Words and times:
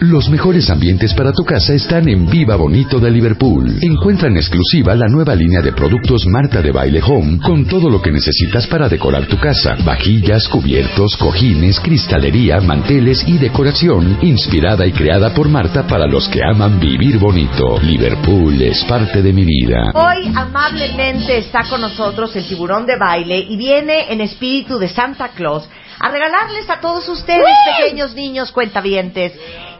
Los 0.00 0.28
mejores 0.28 0.70
ambientes 0.70 1.12
para 1.12 1.32
tu 1.32 1.42
casa 1.42 1.72
están 1.72 2.08
en 2.08 2.30
Viva 2.30 2.54
Bonito 2.54 3.00
de 3.00 3.10
Liverpool. 3.10 3.80
Encuentra 3.82 4.28
en 4.28 4.36
exclusiva 4.36 4.94
la 4.94 5.08
nueva 5.08 5.34
línea 5.34 5.60
de 5.60 5.72
productos 5.72 6.24
Marta 6.28 6.62
de 6.62 6.70
Baile 6.70 7.02
Home 7.04 7.40
con 7.44 7.66
todo 7.66 7.90
lo 7.90 8.00
que 8.00 8.12
necesitas 8.12 8.68
para 8.68 8.88
decorar 8.88 9.26
tu 9.26 9.36
casa. 9.40 9.76
Vajillas, 9.84 10.46
cubiertos, 10.46 11.16
cojines, 11.16 11.80
cristalería, 11.80 12.60
manteles 12.60 13.24
y 13.26 13.38
decoración 13.38 14.18
inspirada 14.22 14.86
y 14.86 14.92
creada 14.92 15.34
por 15.34 15.48
Marta 15.48 15.84
para 15.84 16.06
los 16.06 16.28
que 16.28 16.44
aman 16.44 16.78
vivir 16.78 17.18
bonito. 17.18 17.80
Liverpool 17.82 18.62
es 18.62 18.84
parte 18.84 19.20
de 19.20 19.32
mi 19.32 19.44
vida. 19.44 19.90
Hoy 19.94 20.32
amablemente 20.32 21.38
está 21.38 21.64
con 21.68 21.80
nosotros 21.80 22.36
el 22.36 22.46
tiburón 22.46 22.86
de 22.86 22.96
baile 22.96 23.40
y 23.40 23.56
viene 23.56 24.12
en 24.12 24.20
espíritu 24.20 24.78
de 24.78 24.90
Santa 24.90 25.30
Claus 25.30 25.68
a 25.98 26.08
regalarles 26.08 26.70
a 26.70 26.78
todos 26.78 27.08
ustedes, 27.08 27.48
pequeños 27.76 28.14
niños 28.14 28.52
cuentavientes, 28.52 29.32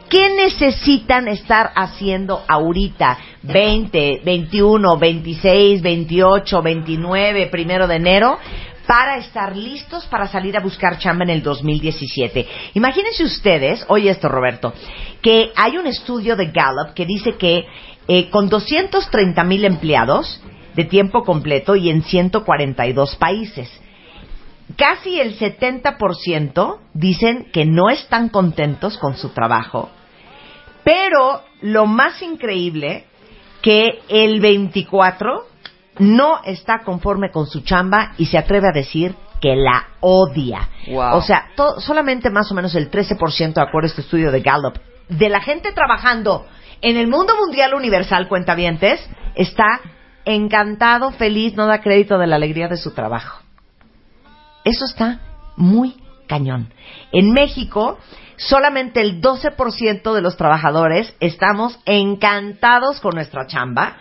¿Qué 0.09 0.33
necesitan 0.33 1.27
estar 1.27 1.71
haciendo 1.75 2.43
ahorita? 2.47 3.17
20, 3.43 4.21
21, 4.25 4.97
26, 4.97 5.81
28, 5.83 6.61
29, 6.63 7.47
primero 7.47 7.87
de 7.87 7.95
enero 7.95 8.39
para 8.87 9.17
estar 9.17 9.55
listos 9.55 10.07
para 10.07 10.27
salir 10.27 10.57
a 10.57 10.61
buscar 10.61 10.97
chamba 10.97 11.23
en 11.25 11.29
el 11.29 11.43
2017. 11.43 12.47
Imagínense 12.73 13.23
ustedes, 13.23 13.85
oye 13.87 14.09
esto 14.09 14.27
Roberto, 14.29 14.73
que 15.21 15.51
hay 15.55 15.77
un 15.77 15.85
estudio 15.85 16.35
de 16.35 16.47
Gallup 16.47 16.95
que 16.95 17.05
dice 17.05 17.35
que 17.37 17.65
eh, 18.07 18.31
con 18.31 18.49
230 18.49 19.43
mil 19.43 19.63
empleados 19.63 20.41
de 20.73 20.85
tiempo 20.85 21.23
completo 21.23 21.75
y 21.75 21.91
en 21.91 22.01
142 22.01 23.15
países, 23.17 23.69
casi 24.75 25.19
el 25.19 25.37
70% 25.37 26.79
dicen 26.95 27.45
que 27.53 27.65
no 27.65 27.91
están 27.91 28.29
contentos 28.29 28.97
con 28.97 29.15
su 29.15 29.29
trabajo 29.29 29.91
pero 30.83 31.43
lo 31.61 31.85
más 31.85 32.21
increíble, 32.21 33.05
que 33.61 34.01
el 34.07 34.39
24 34.39 35.45
no 35.99 36.41
está 36.43 36.79
conforme 36.83 37.31
con 37.31 37.47
su 37.47 37.61
chamba 37.61 38.13
y 38.17 38.25
se 38.25 38.37
atreve 38.37 38.69
a 38.69 38.73
decir 38.73 39.15
que 39.41 39.55
la 39.55 39.87
odia. 39.99 40.69
O 41.13 41.21
sea, 41.21 41.49
solamente 41.79 42.29
más 42.29 42.51
o 42.51 42.55
menos 42.55 42.75
el 42.75 42.89
13%, 42.89 43.53
de 43.53 43.61
acuerdo 43.61 43.85
a 43.85 43.89
este 43.89 44.01
estudio 44.01 44.31
de 44.31 44.41
Gallup, 44.41 44.77
de 45.07 45.29
la 45.29 45.41
gente 45.41 45.71
trabajando 45.71 46.45
en 46.81 46.97
el 46.97 47.07
mundo 47.07 47.33
mundial 47.35 47.73
universal, 47.73 48.27
cuentavientes, 48.27 49.01
está 49.35 49.81
encantado, 50.25 51.11
feliz, 51.11 51.55
no 51.55 51.67
da 51.67 51.81
crédito 51.81 52.17
de 52.17 52.27
la 52.27 52.35
alegría 52.35 52.67
de 52.67 52.77
su 52.77 52.91
trabajo. 52.91 53.41
Eso 54.63 54.85
está 54.85 55.19
muy 55.57 55.95
cañón. 56.29 56.71
En 57.11 57.33
México, 57.33 57.97
solamente 58.37 59.01
el 59.01 59.21
12% 59.21 60.13
de 60.13 60.21
los 60.21 60.37
trabajadores 60.37 61.13
estamos 61.19 61.77
encantados 61.85 63.01
con 63.01 63.15
nuestra 63.15 63.47
chamba. 63.47 63.97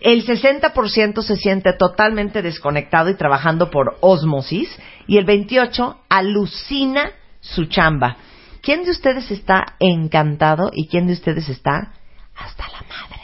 El 0.00 0.24
60% 0.24 1.20
se 1.20 1.36
siente 1.36 1.74
totalmente 1.74 2.40
desconectado 2.40 3.10
y 3.10 3.14
trabajando 3.14 3.70
por 3.70 3.98
osmosis. 4.00 4.74
Y 5.06 5.18
el 5.18 5.26
28% 5.26 5.96
alucina 6.08 7.10
su 7.40 7.66
chamba. 7.66 8.16
¿Quién 8.62 8.84
de 8.84 8.92
ustedes 8.92 9.30
está 9.30 9.74
encantado 9.80 10.70
y 10.72 10.86
quién 10.86 11.08
de 11.08 11.14
ustedes 11.14 11.48
está 11.48 11.92
hasta 12.36 12.64
la 12.68 12.84
madre? 12.88 13.22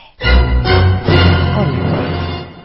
Hola, 1.56 1.87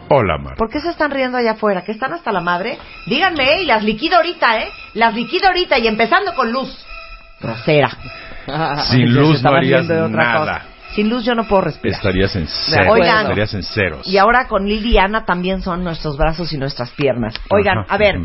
Mar. 0.08 0.56
¿Por 0.56 0.70
qué 0.70 0.80
se 0.80 0.90
están 0.90 1.10
riendo 1.10 1.38
allá 1.38 1.52
afuera? 1.52 1.82
¿Que 1.82 1.92
están 1.92 2.12
hasta 2.12 2.32
la 2.32 2.40
madre? 2.40 2.78
Díganme, 3.06 3.54
¿eh? 3.54 3.62
Y 3.62 3.66
las 3.66 3.82
liquido 3.82 4.16
ahorita, 4.16 4.58
¿eh? 4.60 4.68
Las 4.94 5.14
liquido 5.14 5.48
ahorita 5.48 5.78
y 5.78 5.86
empezando 5.86 6.34
con 6.34 6.52
luz. 6.52 6.84
Grosera. 7.40 7.90
Sin 8.90 9.12
luz 9.12 9.42
no 9.42 9.50
harías 9.50 9.86
nada. 9.86 10.66
Sin 10.94 11.10
luz 11.10 11.24
yo 11.24 11.34
no 11.34 11.44
puedo 11.44 11.62
respirar. 11.62 11.96
Estarías 11.96 12.36
en 12.36 12.46
ceros. 12.46 12.98
estarías 12.98 13.54
en 13.54 13.62
ceros. 13.64 14.06
Y 14.06 14.16
ahora 14.16 14.46
con 14.46 14.66
Liliana 14.68 15.24
también 15.24 15.60
son 15.60 15.82
nuestros 15.82 16.16
brazos 16.16 16.52
y 16.52 16.56
nuestras 16.56 16.90
piernas. 16.90 17.34
Oigan, 17.50 17.84
a 17.88 17.98
ver, 17.98 18.20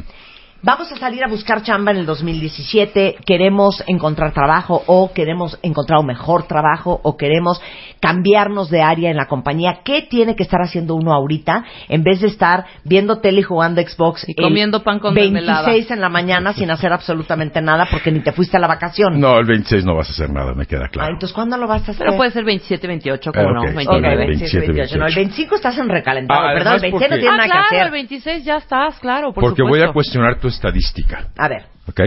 Vamos 0.61 0.91
a 0.91 0.97
salir 0.97 1.23
a 1.23 1.29
buscar 1.29 1.63
chamba 1.63 1.91
en 1.91 1.99
el 1.99 2.05
2017, 2.05 3.15
queremos 3.25 3.81
encontrar 3.87 4.33
trabajo 4.33 4.83
o 4.87 5.13
queremos 5.13 5.57
encontrar 5.61 6.01
un 6.01 6.07
mejor 6.07 6.47
trabajo 6.47 6.99
o 7.01 7.15
queremos 7.15 7.61
cambiarnos 8.01 8.69
de 8.69 8.81
área 8.81 9.09
en 9.09 9.15
la 9.15 9.27
compañía. 9.27 9.79
¿Qué 9.85 10.01
tiene 10.01 10.35
que 10.35 10.43
estar 10.43 10.59
haciendo 10.61 10.95
uno 10.95 11.13
ahorita 11.13 11.63
en 11.87 12.03
vez 12.03 12.19
de 12.19 12.27
estar 12.27 12.65
viendo 12.83 13.21
tele 13.21 13.39
y 13.39 13.43
jugando 13.43 13.81
Xbox 13.81 14.27
y 14.27 14.35
comiendo 14.35 14.83
pan 14.83 14.99
con 14.99 15.13
26 15.13 15.91
en 15.91 16.01
la 16.01 16.09
mañana 16.09 16.51
sin 16.51 16.69
hacer 16.71 16.91
absolutamente 16.91 17.61
nada 17.61 17.87
porque 17.89 18.11
ni 18.11 18.19
te 18.19 18.33
fuiste 18.33 18.57
a 18.57 18.59
la 18.59 18.67
vacación? 18.67 19.17
No, 19.17 19.39
el 19.39 19.45
26 19.45 19.85
no 19.85 19.95
vas 19.95 20.09
a 20.09 20.11
hacer 20.11 20.29
nada, 20.29 20.53
me 20.53 20.65
queda 20.65 20.89
claro. 20.89 21.07
Ah, 21.07 21.13
entonces 21.13 21.33
¿cuándo 21.33 21.55
lo 21.55 21.67
vas 21.67 21.87
a 21.87 21.91
hacer? 21.93 22.05
Pero 22.05 22.17
puede 22.17 22.31
ser 22.31 22.43
27, 22.43 22.85
28, 22.85 23.31
como 23.31 23.53
no, 23.53 23.61
29. 23.61 24.27
27, 24.27 24.73
28. 24.73 24.97
No, 24.97 25.07
el 25.07 25.15
25 25.15 25.55
estás 25.55 25.77
en 25.77 25.87
recalentado, 25.87 26.47
ah, 26.47 26.53
perdón, 26.53 26.73
el 26.73 26.81
26 26.81 27.11
no 27.11 27.17
tiene 27.17 27.37
nada 27.37 27.49
que 27.49 27.57
hacer. 27.57 27.69
claro, 27.69 27.85
el 27.85 27.91
26 27.91 28.43
ya 28.43 28.57
estás, 28.57 28.99
claro, 28.99 29.31
por 29.31 29.41
Porque 29.41 29.63
voy 29.63 29.81
a 29.81 29.93
cuestionar 29.93 30.37
tu 30.37 30.48
estadística. 30.49 31.29
A 31.37 31.47
ver. 31.47 31.65
¿Ok? 31.87 32.01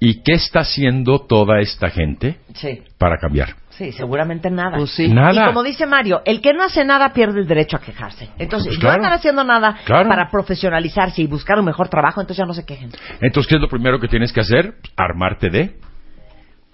¿Y 0.00 0.22
qué 0.22 0.32
está 0.32 0.60
haciendo 0.60 1.20
toda 1.20 1.60
esta 1.60 1.88
gente 1.88 2.38
para 2.98 3.18
cambiar? 3.18 3.54
Sí, 3.70 3.92
seguramente 3.92 4.50
nada. 4.50 4.76
Pues 4.76 4.90
sí. 4.90 5.08
Nada. 5.08 5.44
Y 5.44 5.46
como 5.46 5.62
dice 5.62 5.86
Mario, 5.86 6.22
el 6.24 6.40
que 6.40 6.52
no 6.52 6.64
hace 6.64 6.84
nada 6.84 7.12
pierde 7.12 7.40
el 7.40 7.46
derecho 7.46 7.76
a 7.76 7.80
quejarse. 7.80 8.28
Entonces, 8.38 8.74
pues 8.74 8.82
no 8.82 8.92
están 8.92 9.12
haciendo 9.12 9.44
nada 9.44 9.78
para 9.86 10.28
profesionalizarse 10.28 11.22
y 11.22 11.26
buscar 11.28 11.58
un 11.58 11.66
mejor 11.66 11.88
trabajo, 11.88 12.20
entonces 12.20 12.38
ya 12.38 12.46
no 12.46 12.52
se 12.52 12.66
quejen. 12.66 12.90
Entonces, 13.20 13.48
¿qué 13.48 13.54
es 13.54 13.60
lo 13.60 13.68
primero 13.68 14.00
que 14.00 14.08
tienes 14.08 14.32
que 14.32 14.40
hacer? 14.40 14.74
Armarte 14.96 15.50
de... 15.50 15.76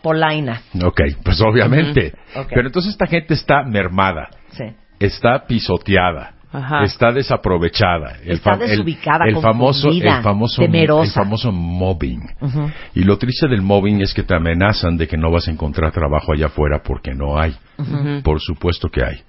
Polaina. 0.03 0.63
Ok, 0.83 1.01
pues 1.23 1.41
obviamente. 1.43 2.15
Pero 2.49 2.67
entonces 2.67 2.93
esta 2.93 3.07
gente 3.07 3.35
está 3.35 3.63
mermada. 3.63 4.31
Sí. 4.53 4.65
Está 5.01 5.45
pisoteada 5.47 6.38
está 6.85 7.13
desaprovechada. 7.13 8.17
está 8.25 8.57
desubicada, 8.57 9.27
el, 9.27 9.37
famoso, 9.41 9.91
el 9.91 10.23
famoso, 10.23 10.63
el 10.63 11.11
famoso 11.11 11.53
mobbing. 11.53 12.23
Y 12.95 13.03
lo 13.05 13.19
triste 13.19 13.49
del 13.49 13.63
mobbing 13.63 14.01
es 14.01 14.15
que 14.15 14.23
te 14.23 14.35
amenazan 14.35 14.97
de 14.97 15.07
que 15.07 15.17
no 15.17 15.31
vas 15.31 15.49
a 15.49 15.51
encontrar 15.51 15.93
trabajo 15.93 16.33
allá 16.33 16.47
afuera 16.47 16.83
porque 16.83 17.15
no 17.15 17.39
hay. 17.39 17.55
Por 18.23 18.41
supuesto 18.41 18.89
que 18.89 19.05
hay. 19.05 19.21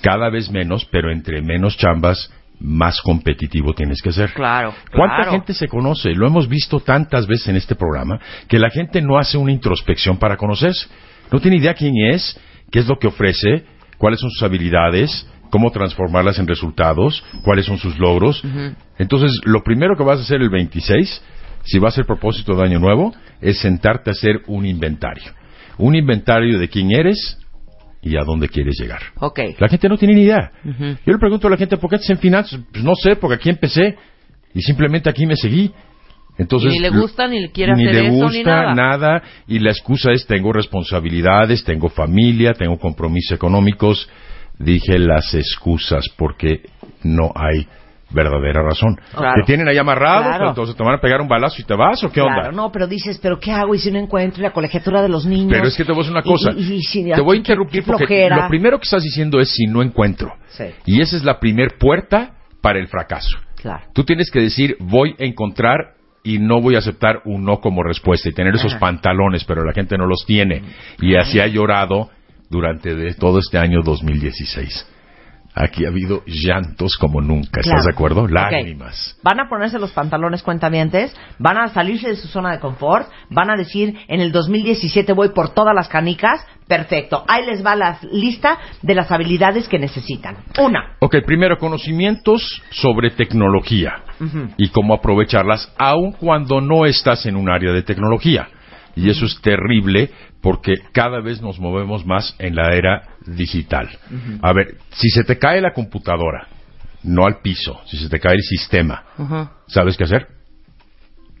Cada 0.00 0.30
vez 0.30 0.50
menos, 0.50 0.84
pero 0.90 1.12
entre 1.12 1.42
menos 1.42 1.76
chambas, 1.76 2.30
más 2.58 3.00
competitivo 3.00 3.74
tienes 3.74 4.00
que 4.00 4.12
ser. 4.12 4.32
Claro. 4.32 4.74
¿Cuánta 4.94 5.30
gente 5.30 5.52
se 5.52 5.68
conoce? 5.68 6.14
Lo 6.14 6.26
hemos 6.26 6.48
visto 6.48 6.80
tantas 6.80 7.26
veces 7.26 7.48
en 7.48 7.56
este 7.56 7.74
programa 7.74 8.20
que 8.48 8.58
la 8.58 8.70
gente 8.70 9.00
no 9.02 9.18
hace 9.18 9.36
una 9.36 9.52
introspección 9.52 10.16
para 10.16 10.36
conocerse. 10.36 10.88
No 11.30 11.40
tiene 11.40 11.56
idea 11.56 11.74
quién 11.74 11.94
es, 12.10 12.38
qué 12.70 12.78
es 12.78 12.86
lo 12.86 12.98
que 12.98 13.08
ofrece, 13.08 13.64
cuáles 13.98 14.20
son 14.20 14.30
sus 14.30 14.42
habilidades, 14.42 15.26
cómo 15.52 15.70
transformarlas 15.70 16.38
en 16.38 16.46
resultados, 16.46 17.22
cuáles 17.44 17.66
son 17.66 17.76
sus 17.76 17.98
logros. 17.98 18.42
Entonces, 18.98 19.30
lo 19.44 19.62
primero 19.62 19.96
que 19.98 20.02
vas 20.02 20.18
a 20.18 20.22
hacer 20.22 20.40
el 20.40 20.48
26, 20.48 21.22
si 21.64 21.78
va 21.78 21.88
a 21.88 21.92
ser 21.92 22.06
propósito 22.06 22.56
de 22.56 22.64
año 22.64 22.78
nuevo, 22.78 23.14
es 23.38 23.58
sentarte 23.58 24.08
a 24.08 24.12
hacer 24.12 24.40
un 24.46 24.64
inventario. 24.64 25.30
Un 25.76 25.94
inventario 25.94 26.58
de 26.58 26.68
quién 26.68 26.90
eres 26.90 27.38
y 28.00 28.16
a 28.16 28.24
dónde 28.24 28.48
quieres 28.48 28.80
llegar. 28.80 29.02
Okay. 29.20 29.54
La 29.58 29.68
gente 29.68 29.90
no 29.90 29.98
tiene 29.98 30.14
ni 30.14 30.22
idea. 30.22 30.52
Yo 30.64 31.12
le 31.12 31.18
pregunto 31.18 31.48
a 31.48 31.50
la 31.50 31.58
gente, 31.58 31.76
¿por 31.76 31.90
qué 31.90 31.96
estás 31.96 32.10
en 32.10 32.18
finanzas? 32.18 32.58
Pues 32.72 32.82
no 32.82 32.94
sé, 32.94 33.16
porque 33.16 33.34
aquí 33.34 33.50
empecé 33.50 33.98
y 34.54 34.62
simplemente 34.62 35.10
aquí 35.10 35.26
me 35.26 35.36
seguí. 35.36 35.70
Entonces, 36.38 36.72
ni 36.72 36.78
le 36.78 36.88
gusta, 36.88 37.28
ni 37.28 37.40
le 37.42 37.50
quiere 37.50 37.72
hacer 37.72 37.94
le 37.94 38.08
gusta, 38.08 38.38
ni 38.38 38.42
nada. 38.42 38.74
nada. 38.74 39.22
Y 39.46 39.58
la 39.58 39.70
excusa 39.70 40.12
es, 40.12 40.26
tengo 40.26 40.50
responsabilidades, 40.50 41.62
tengo 41.62 41.90
familia, 41.90 42.54
tengo 42.54 42.78
compromisos 42.78 43.32
económicos 43.32 44.08
dije 44.58 44.98
las 44.98 45.34
excusas 45.34 46.06
porque 46.16 46.62
no 47.02 47.32
hay 47.34 47.66
verdadera 48.12 48.62
razón. 48.62 48.96
Te 49.10 49.42
tienen 49.46 49.68
ahí 49.68 49.78
amarrado, 49.78 50.48
entonces 50.48 50.76
te 50.76 50.82
van 50.82 50.94
a 50.94 51.00
pegar 51.00 51.20
un 51.20 51.28
balazo 51.28 51.60
y 51.60 51.64
te 51.64 51.74
vas 51.74 52.02
o 52.04 52.08
qué 52.08 52.20
claro, 52.20 52.48
onda? 52.48 52.52
No, 52.52 52.70
pero 52.70 52.86
dices, 52.86 53.18
pero 53.20 53.38
¿qué 53.38 53.52
hago 53.52 53.74
y 53.74 53.78
si 53.78 53.90
no 53.90 53.98
encuentro 53.98 54.42
la 54.42 54.50
colegiatura 54.50 55.02
de 55.02 55.08
los 55.08 55.26
niños? 55.26 55.50
Pero 55.50 55.68
es 55.68 55.76
que 55.76 55.84
te 55.84 55.92
voy 55.92 56.00
a 56.00 56.04
decir 56.04 56.12
una 56.12 56.22
cosa. 56.22 56.52
te 56.52 57.20
voy 57.20 57.36
a 57.36 57.38
interrumpir 57.38 57.84
porque 57.84 58.28
lo 58.28 58.48
primero 58.48 58.78
que 58.78 58.84
estás 58.84 59.02
diciendo 59.02 59.40
es 59.40 59.50
si 59.50 59.66
no 59.66 59.82
encuentro. 59.82 60.34
Y 60.86 61.00
esa 61.00 61.16
es 61.16 61.24
la 61.24 61.38
primer 61.40 61.78
puerta 61.78 62.32
para 62.60 62.78
el 62.78 62.86
fracaso. 62.88 63.38
Claro. 63.56 63.84
Tú 63.94 64.04
tienes 64.04 64.30
que 64.30 64.40
decir, 64.40 64.76
voy 64.80 65.14
a 65.20 65.24
encontrar 65.24 65.94
y 66.24 66.38
no 66.38 66.60
voy 66.60 66.76
a 66.76 66.78
aceptar 66.78 67.22
un 67.24 67.44
no 67.44 67.58
como 67.60 67.82
respuesta 67.82 68.28
y 68.28 68.32
tener 68.32 68.54
esos 68.54 68.72
Ajá. 68.72 68.80
pantalones, 68.80 69.44
pero 69.44 69.64
la 69.64 69.72
gente 69.72 69.96
no 69.96 70.06
los 70.06 70.24
tiene. 70.26 70.62
Y 71.00 71.16
así 71.16 71.40
ha 71.40 71.46
llorado 71.46 72.10
durante 72.52 72.94
de 72.94 73.14
todo 73.14 73.38
este 73.40 73.58
año 73.58 73.80
2016. 73.82 74.88
Aquí 75.54 75.84
ha 75.84 75.88
habido 75.88 76.22
llantos 76.26 76.96
como 76.96 77.20
nunca, 77.20 77.60
¿estás 77.60 77.64
Claro. 77.66 77.82
de 77.84 77.90
acuerdo? 77.92 78.26
Lágrimas. 78.28 79.18
Van 79.22 79.38
a 79.38 79.50
ponerse 79.50 79.78
los 79.78 79.90
pantalones 79.92 80.42
cuentavientes, 80.42 81.14
van 81.38 81.58
a 81.58 81.68
salirse 81.68 82.08
de 82.08 82.16
su 82.16 82.26
zona 82.28 82.52
de 82.52 82.58
confort, 82.58 83.06
van 83.28 83.50
a 83.50 83.56
decir, 83.56 83.94
en 84.08 84.20
el 84.22 84.32
2017 84.32 85.12
voy 85.12 85.28
por 85.34 85.50
todas 85.52 85.74
las 85.74 85.88
canicas, 85.88 86.40
perfecto. 86.66 87.22
Ahí 87.28 87.44
les 87.44 87.62
va 87.64 87.76
la 87.76 87.98
lista 88.10 88.56
de 88.80 88.94
las 88.94 89.10
habilidades 89.12 89.68
que 89.68 89.78
necesitan. 89.78 90.36
Una, 90.58 90.96
Ok, 91.00 91.16
primero, 91.26 91.58
conocimientos 91.58 92.62
sobre 92.70 93.10
tecnología 93.10 93.92
y 94.56 94.70
cómo 94.70 94.94
aprovecharlas, 94.94 95.70
aun 95.76 96.12
cuando 96.12 96.62
no 96.62 96.86
estás 96.86 97.26
en 97.26 97.36
un 97.36 97.50
área 97.50 97.72
de 97.72 97.82
tecnología. 97.82 98.48
Y 98.96 99.10
eso 99.10 99.26
es 99.26 99.38
terrible 99.42 100.10
porque 100.42 100.74
cada 100.92 101.20
vez 101.20 101.40
nos 101.40 101.58
movemos 101.58 102.04
más 102.04 102.34
en 102.38 102.54
la 102.56 102.74
era 102.74 103.02
digital. 103.26 103.88
A 104.42 104.52
ver, 104.52 104.76
si 104.90 105.08
se 105.08 105.24
te 105.24 105.38
cae 105.38 105.60
la 105.60 105.72
computadora, 105.72 106.48
no 107.04 107.24
al 107.26 107.40
piso, 107.40 107.80
si 107.86 107.96
se 107.96 108.08
te 108.08 108.18
cae 108.20 108.34
el 108.34 108.42
sistema. 108.42 109.04
¿sabes 109.68 109.96
qué 109.96 110.04
hacer? 110.04 110.26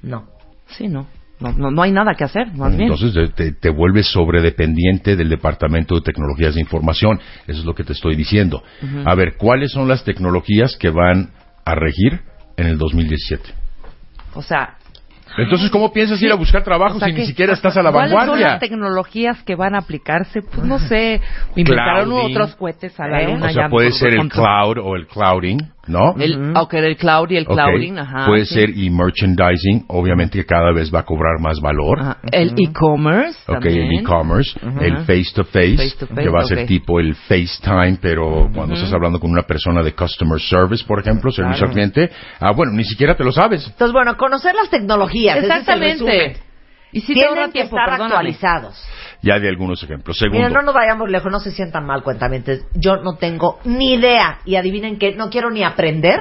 no. 0.02 0.26
Sí, 0.68 0.88
no. 0.88 1.06
No, 1.38 1.50
no, 1.52 1.70
no 1.72 1.82
hay 1.82 1.90
nada 1.90 2.14
que 2.14 2.22
hacer, 2.22 2.52
más 2.54 2.70
bien. 2.76 2.90
Entonces 2.92 3.12
te, 3.12 3.50
te- 3.50 3.52
te 3.52 3.68
vuelves 3.68 4.06
sobredependiente 4.06 5.16
del 5.16 5.28
Departamento 5.28 5.96
de 5.96 6.00
Tecnologías 6.02 6.54
de 6.54 6.60
Información. 6.60 7.18
Eso 7.48 7.58
es 7.60 7.64
lo 7.66 7.74
que 7.74 7.82
te 7.82 7.92
estoy 7.94 8.14
diciendo. 8.14 8.62
A 9.04 9.14
ver, 9.16 9.36
¿cuáles 9.36 9.72
son 9.72 9.88
las 9.88 10.04
tecnologías 10.04 10.76
que 10.76 10.90
van 10.90 11.30
a 11.64 11.74
regir 11.74 12.20
en 12.56 12.68
el 12.68 12.78
2017? 12.78 13.42
O 14.34 14.40
sea, 14.42 14.76
Entonces, 15.38 15.70
¿cómo 15.70 15.92
piensas 15.92 16.20
ir 16.22 16.30
a 16.30 16.34
buscar 16.36 16.62
trabajo 16.62 16.96
o 16.96 16.98
sea 16.98 17.08
si 17.08 17.14
que- 17.14 17.20
ni 17.20 17.26
siquiera 17.26 17.52
estás 17.54 17.76
a 17.76 17.82
la 17.82 17.90
¿Cuáles 17.92 18.10
son 18.10 18.18
vanguardia? 18.18 18.48
las 18.48 18.60
tecnologías 18.60 19.42
que 19.44 19.54
van 19.54 19.74
a 19.74 19.78
aplicarse? 19.78 20.42
Pues 20.42 20.64
no 20.64 20.78
sé. 20.78 21.20
Inventaron 21.56 22.12
otros 22.12 22.54
cohetes 22.56 22.98
a 23.00 23.08
la 23.08 23.22
¿Eh? 23.22 23.26
luna. 23.28 23.46
O 23.46 23.50
sea, 23.50 23.68
puede 23.68 23.90
ser 23.92 24.14
el 24.14 24.28
cloud 24.28 24.78
o 24.82 24.94
el 24.96 25.06
clouding, 25.06 25.58
¿no? 25.86 26.14
El, 26.18 26.54
ok, 26.56 26.74
el 26.74 26.96
cloud 26.96 27.30
y 27.30 27.36
el 27.36 27.44
Ok. 27.46 27.54
clouding, 27.54 27.98
ajá. 27.98 28.26
Puede 28.26 28.44
sí. 28.44 28.54
ser 28.54 28.70
y 28.76 28.90
merchandising, 28.90 29.86
obviamente 29.88 30.38
que 30.38 30.44
cada 30.46 30.72
vez 30.72 30.92
va 30.94 31.00
a 31.00 31.04
cobrar 31.04 31.40
más 31.40 31.60
valor. 31.60 32.00
Ajá. 32.00 32.16
El 32.30 32.52
e-commerce 32.58 33.38
Ok, 33.46 33.54
también. 33.60 33.86
el 33.92 33.98
e-commerce, 34.00 34.58
el 34.80 34.98
face-to-face, 34.98 35.76
Face 35.76 35.96
to 35.98 36.06
face, 36.06 36.22
que 36.22 36.28
va 36.28 36.40
a 36.40 36.44
ser 36.44 36.58
ok. 36.60 36.66
tipo 36.66 37.00
el 37.00 37.14
FaceTime, 37.14 37.98
pero 38.00 38.48
cuando 38.54 38.74
estás 38.74 38.92
hablando 38.92 39.18
con 39.18 39.30
una 39.30 39.42
persona 39.42 39.82
de 39.82 39.94
customer 39.94 40.40
service, 40.40 40.84
por 40.86 41.00
ejemplo, 41.00 41.30
servicio 41.30 41.66
al 41.66 41.72
cliente, 41.72 42.10
ah, 42.40 42.52
bueno, 42.52 42.72
ni 42.72 42.84
siquiera 42.84 43.14
te 43.16 43.24
lo 43.24 43.32
sabes. 43.32 43.64
Entonces, 43.66 43.92
bueno, 43.92 44.16
conocer 44.16 44.54
las 44.54 44.68
tecnologías. 44.70 45.21
Ese 45.28 45.38
es 45.38 45.44
el 45.44 45.50
Exactamente. 45.50 45.92
resumen. 46.04 46.36
Y 46.94 47.00
si 47.00 47.14
Tienen 47.14 47.34
que 47.46 47.52
tiempo, 47.52 47.76
estar 47.76 47.88
perdóname. 47.88 48.14
actualizados. 48.14 48.84
Ya 49.22 49.38
de 49.38 49.48
algunos 49.48 49.82
ejemplos. 49.82 50.18
Segundo, 50.18 50.36
Miren, 50.38 50.52
no 50.52 50.62
nos 50.62 50.74
vayamos 50.74 51.08
lejos, 51.08 51.32
no 51.32 51.40
se 51.40 51.50
sientan 51.52 51.86
mal, 51.86 52.02
cuentamientos. 52.02 52.66
Yo 52.74 52.96
no 52.96 53.16
tengo 53.16 53.60
ni 53.64 53.94
idea, 53.94 54.40
y 54.44 54.56
adivinen 54.56 54.98
que 54.98 55.14
no 55.14 55.30
quiero 55.30 55.50
ni 55.50 55.62
aprender 55.64 56.20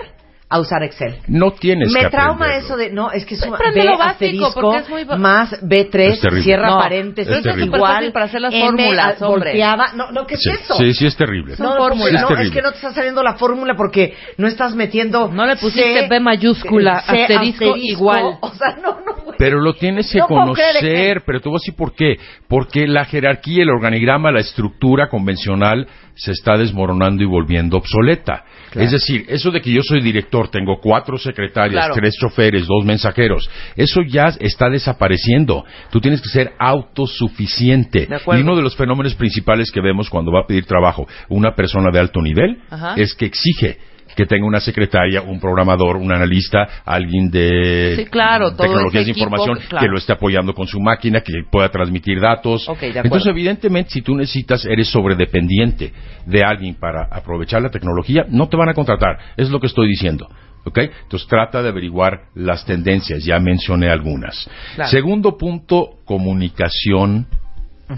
a 0.51 0.59
usar 0.59 0.83
Excel. 0.83 1.15
no 1.27 1.51
tienes 1.51 1.91
Me 1.93 2.01
que 2.01 2.09
trauma 2.09 2.57
eso 2.57 2.75
de, 2.75 2.91
no, 2.91 3.09
es 3.11 3.25
que 3.25 3.35
es 3.35 3.41
un 3.43 3.51
B 3.51 3.83
lo 3.85 3.97
básico, 3.97 4.03
asterisco 4.03 4.51
porque 4.53 4.77
es 4.79 4.89
muy 4.89 5.05
más 5.17 5.49
B3, 5.61 5.95
Es 5.95 6.19
terrible. 6.19 6.43
cierra 6.43 6.69
No, 6.69 6.77
paréntesis, 6.79 7.45
es 7.45 7.57
igual, 7.57 8.11
para 8.11 8.25
hacer 8.25 8.41
las 8.41 8.53
M 8.53 8.65
fórmulas, 8.65 9.19
volteada. 9.19 9.93
No, 9.95 10.11
no, 10.11 10.27
¿qué 10.27 10.35
Sí, 10.35 10.49
es 10.49 10.59
eso? 10.61 10.75
sí, 10.75 10.93
sí, 10.93 11.05
es 11.05 11.15
terrible. 11.15 11.55
No, 11.57 11.89
Es 11.89 12.21
no, 12.21 12.29
es 12.37 12.51
que 12.51 12.61
no 12.61 12.71
te 12.71 12.75
está 12.77 12.93
saliendo 12.93 13.23
la 13.23 13.35
fórmula 13.35 13.75
porque 13.75 14.13
no 14.37 14.47
estás 14.47 14.75
metiendo. 14.75 15.29
No 15.29 15.45
le 15.45 15.55
pusiste 15.55 16.01
C, 16.01 16.07
B 16.09 16.19
mayúscula, 16.19 17.01
C 17.01 17.21
asterisco, 17.21 17.77
igual. 17.77 18.37
O 18.41 18.53
sea, 18.53 18.75
no, 18.81 18.99
no. 19.05 19.20
Pero 19.41 19.59
lo 19.59 19.73
tienes 19.73 20.11
que 20.11 20.19
No 20.19 20.27
conocer, 20.27 21.23
pero 21.25 21.41
te 21.41 21.49
voy 21.49 21.55
a 21.55 21.61
decir 21.61 21.73
por 21.75 21.95
qué. 21.95 22.19
Porque 22.47 22.85
la 22.85 23.05
jerarquía, 23.05 23.63
el 23.63 23.71
organigrama, 23.71 24.31
la 24.31 24.39
estructura 24.39 25.09
convencional 25.09 25.87
se 26.13 26.31
está 26.31 26.57
desmoronando 26.57 27.23
y 27.23 27.25
volviendo 27.25 27.77
obsoleta. 27.77 28.43
Es 28.75 28.91
decir, 28.91 29.25
eso 29.27 29.49
de 29.49 29.59
que 29.59 29.71
yo 29.71 29.81
soy 29.81 30.01
director, 30.01 30.49
tengo 30.49 30.79
cuatro 30.79 31.17
secretarias, 31.17 31.85
Claro. 31.85 31.95
tres 31.95 32.15
choferes, 32.19 32.67
dos 32.67 32.85
mensajeros, 32.85 33.49
eso 33.75 34.01
ya 34.07 34.25
está 34.39 34.69
desapareciendo. 34.69 35.65
Tú 35.89 35.99
tienes 35.99 36.21
que 36.21 36.29
ser 36.29 36.53
autosuficiente. 36.59 38.07
Y 38.33 38.41
uno 38.41 38.55
de 38.55 38.61
los 38.61 38.75
fenómenos 38.75 39.15
principales 39.15 39.71
que 39.71 39.81
vemos 39.81 40.09
cuando 40.09 40.31
va 40.31 40.41
a 40.41 40.47
pedir 40.47 40.65
trabajo 40.65 41.07
una 41.29 41.55
persona 41.55 41.89
de 41.91 41.99
alto 41.99 42.21
nivel 42.21 42.59
Ajá. 42.69 42.93
es 42.95 43.15
que 43.15 43.25
exige 43.25 43.79
que 44.15 44.25
tenga 44.25 44.45
una 44.45 44.59
secretaria, 44.59 45.21
un 45.21 45.39
programador, 45.39 45.97
un 45.97 46.11
analista, 46.11 46.67
alguien 46.85 47.29
de 47.29 47.95
Sí, 47.97 48.05
claro, 48.05 48.55
tecnologías 48.55 49.03
ese 49.03 49.13
de 49.13 49.19
información 49.19 49.59
claro. 49.67 49.85
que 49.85 49.91
lo 49.91 49.97
esté 49.97 50.13
apoyando 50.13 50.53
con 50.53 50.67
su 50.67 50.79
máquina, 50.79 51.21
que 51.21 51.33
pueda 51.49 51.69
transmitir 51.69 52.19
datos. 52.19 52.67
Entonces, 52.81 53.27
evidentemente, 53.27 53.91
si 53.91 54.01
tú 54.01 54.15
necesitas, 54.15 54.65
eres 54.65 54.89
sobredependiente 54.89 55.93
de 56.25 56.43
alguien 56.43 56.75
para 56.75 57.07
aprovechar 57.11 57.61
la 57.61 57.69
tecnología, 57.69 58.25
no 58.29 58.47
te 58.47 58.57
van 58.57 58.69
a 58.69 58.73
contratar. 58.73 59.17
Es 59.37 59.49
lo 59.49 59.59
que 59.59 59.67
estoy 59.67 59.87
diciendo. 59.87 60.27
¿Ok? 60.63 60.77
Entonces 60.77 61.27
trata 61.27 61.63
de 61.63 61.69
averiguar 61.69 62.25
las 62.35 62.65
tendencias, 62.65 63.23
ya 63.25 63.39
mencioné 63.39 63.89
algunas. 63.89 64.47
Claro. 64.75 64.91
Segundo 64.91 65.35
punto, 65.37 65.95
comunicación 66.05 67.25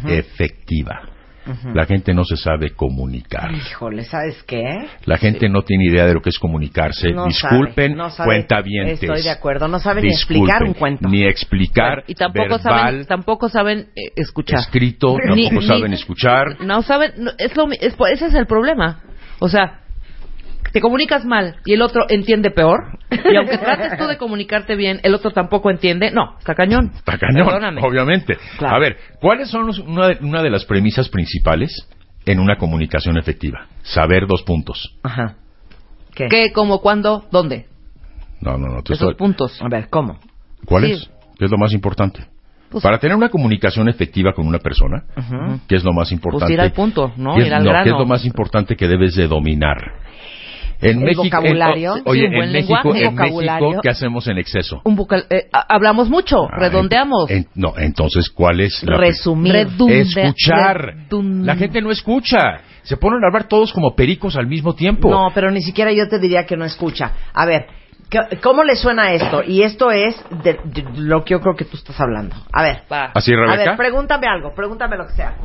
efectiva. 0.07 1.01
La 1.73 1.85
gente 1.85 2.13
no 2.13 2.23
se 2.23 2.37
sabe 2.37 2.71
comunicar. 2.71 3.51
Híjole, 3.53 4.03
¿sabes 4.03 4.41
qué? 4.43 4.63
La 5.05 5.17
gente 5.17 5.49
no 5.49 5.63
tiene 5.63 5.85
idea 5.85 6.05
de 6.05 6.13
lo 6.13 6.21
que 6.21 6.29
es 6.29 6.39
comunicarse. 6.39 7.11
No 7.11 7.25
Disculpen, 7.25 7.91
sabe, 7.91 7.95
no 7.95 8.09
sabe. 8.09 8.27
cuentavientes. 8.27 9.03
Estoy 9.03 9.21
de 9.23 9.29
acuerdo, 9.29 9.67
no 9.67 9.79
sabe 9.79 10.01
ni 10.01 10.09
explicar 10.09 10.63
un 10.63 10.73
cuento. 10.73 11.07
Ni 11.09 11.25
explicar 11.25 12.03
y 12.07 12.15
tampoco 12.15 12.47
verbal, 12.57 12.61
saben, 12.61 13.05
tampoco 13.05 13.49
saben 13.49 13.79
eh, 13.95 14.11
escuchar. 14.15 14.59
escrito, 14.59 15.17
Ni- 15.35 15.43
tampoco 15.49 15.61
ni- 15.61 15.67
saben 15.67 15.93
escuchar. 15.93 16.61
No 16.61 16.81
saben, 16.81 17.11
no, 17.17 17.31
es 17.37 17.55
lo, 17.57 17.69
es, 17.71 17.95
ese 18.13 18.25
es 18.27 18.33
el 18.35 18.45
problema. 18.47 19.01
O 19.39 19.49
sea, 19.49 19.81
te 20.73 20.81
comunicas 20.81 21.23
mal 21.23 21.55
y 21.65 21.73
el 21.73 21.81
otro 21.81 22.05
entiende 22.09 22.51
peor. 22.51 22.97
Y 23.31 23.35
aunque 23.37 23.57
trates 23.57 23.97
tú 23.97 24.05
de 24.07 24.17
comunicarte 24.17 24.75
bien, 24.75 24.99
el 25.03 25.13
otro 25.15 25.31
tampoco 25.31 25.69
entiende. 25.71 26.11
No, 26.11 26.35
está 26.39 26.55
cañón. 26.55 26.91
Está 26.95 27.17
cañón, 27.17 27.45
Perdóname. 27.45 27.81
obviamente. 27.81 28.37
Claro. 28.57 28.75
A 28.75 28.79
ver, 28.79 28.97
¿cuáles 29.21 29.49
son 29.49 29.67
los- 29.67 29.79
una, 29.79 30.09
de, 30.09 30.17
una 30.21 30.41
de 30.41 30.49
las 30.49 30.65
premisas 30.65 31.07
principales 31.09 31.87
en 32.25 32.39
una 32.39 32.57
comunicación 32.57 33.17
efectiva? 33.17 33.67
Saber 33.83 34.27
dos 34.27 34.43
puntos. 34.43 34.97
Ajá. 35.03 35.35
¿Qué? 36.15 36.27
¿Qué, 36.27 36.51
cómo, 36.51 36.81
cuándo, 36.81 37.25
dónde? 37.31 37.67
No, 38.41 38.57
no, 38.57 38.67
no. 38.67 38.81
te 38.83 38.93
Esos 38.93 39.09
estoy- 39.09 39.15
puntos. 39.15 39.61
A 39.61 39.69
ver, 39.69 39.87
¿cómo? 39.89 40.19
¿Cuál 40.65 40.85
Sí. 40.85 40.91
es? 40.93 41.09
¿Qué 41.39 41.45
es 41.45 41.51
lo 41.51 41.57
más 41.57 41.71
importante? 41.73 42.25
Pues- 42.69 42.83
Para 42.83 42.97
tener 42.97 43.15
una 43.15 43.29
comunicación 43.29 43.87
efectiva 43.89 44.33
con 44.33 44.47
una 44.47 44.57
persona, 44.59 45.03
¿qué 45.67 45.75
es 45.75 45.83
lo 45.83 45.93
más 45.93 46.11
importante? 46.11 46.45
Pues 46.45 46.53
ir 46.53 46.59
al 46.61 46.71
punto, 46.73 47.13
¿no? 47.17 47.35
¿Qué 47.35 47.41
es, 47.41 47.47
Ir 47.47 47.53
al 47.53 47.63
no, 47.63 47.69
¿qué 47.69 47.73
grano. 47.73 47.91
es 47.93 47.99
lo 47.99 48.05
más 48.07 48.25
importante 48.25 48.75
que 48.75 48.87
debes 48.87 49.15
de 49.15 49.27
dominar? 49.27 49.77
En 50.83 50.99
¿El 50.99 51.03
México, 51.05 51.23
vocabulario? 51.23 51.95
en- 51.97 52.01
o- 52.05 52.09
oye, 52.11 52.25
en 52.25 52.51
México, 52.51 52.93
en 52.95 53.79
¿qué 53.81 53.89
hacemos 53.89 54.27
en 54.27 54.37
exceso? 54.37 54.81
Un 54.83 54.95
vocal, 54.95 55.25
eh, 55.29 55.47
ha- 55.51 55.65
hablamos 55.69 56.09
mucho, 56.09 56.43
Ah, 56.51 56.57
redondeamos. 56.59 57.29
en- 57.31 57.47
no, 57.55 57.73
entonces, 57.77 58.29
¿cuál 58.29 58.59
es 58.59 58.83
la 58.83 58.97
Resumir. 58.97 59.53
Redunde- 59.53 60.01
Escuchar. 60.01 60.93
La 61.11 61.55
gente 61.55 61.81
no 61.81 61.91
escucha. 61.91 62.61
Se 62.83 62.97
ponen 62.97 63.23
a 63.23 63.27
hablar 63.27 63.47
todos 63.47 63.71
como 63.71 63.95
pericos 63.95 64.35
al 64.35 64.47
mismo 64.47 64.75
tiempo. 64.75 65.09
No, 65.09 65.29
pero 65.33 65.49
ni 65.51 65.61
siquiera 65.61 65.91
yo 65.93 66.07
te 66.09 66.19
diría 66.19 66.45
que 66.45 66.57
no 66.57 66.65
escucha. 66.65 67.11
A 67.33 67.45
ver, 67.45 67.65
¿qué- 68.09 68.37
¿cómo 68.41 68.63
le 68.63 68.75
suena 68.75 69.13
esto? 69.13 69.41
Y 69.41 69.63
esto 69.63 69.89
es 69.91 70.15
de, 70.43 70.59
de 70.65 70.83
lo 70.97 71.23
que 71.23 71.31
yo 71.31 71.39
creo 71.39 71.55
que 71.55 71.63
tú 71.65 71.77
estás 71.77 71.99
hablando. 72.01 72.35
A 72.51 72.61
ver. 72.61 72.81
Va. 72.91 73.11
¿Así, 73.15 73.31
A 73.33 73.37
Rebeca? 73.37 73.69
ver, 73.71 73.77
pregúntame 73.77 74.27
algo, 74.27 74.53
pregúntame 74.53 74.97
lo 74.97 75.07
que 75.07 75.13
sea. 75.13 75.35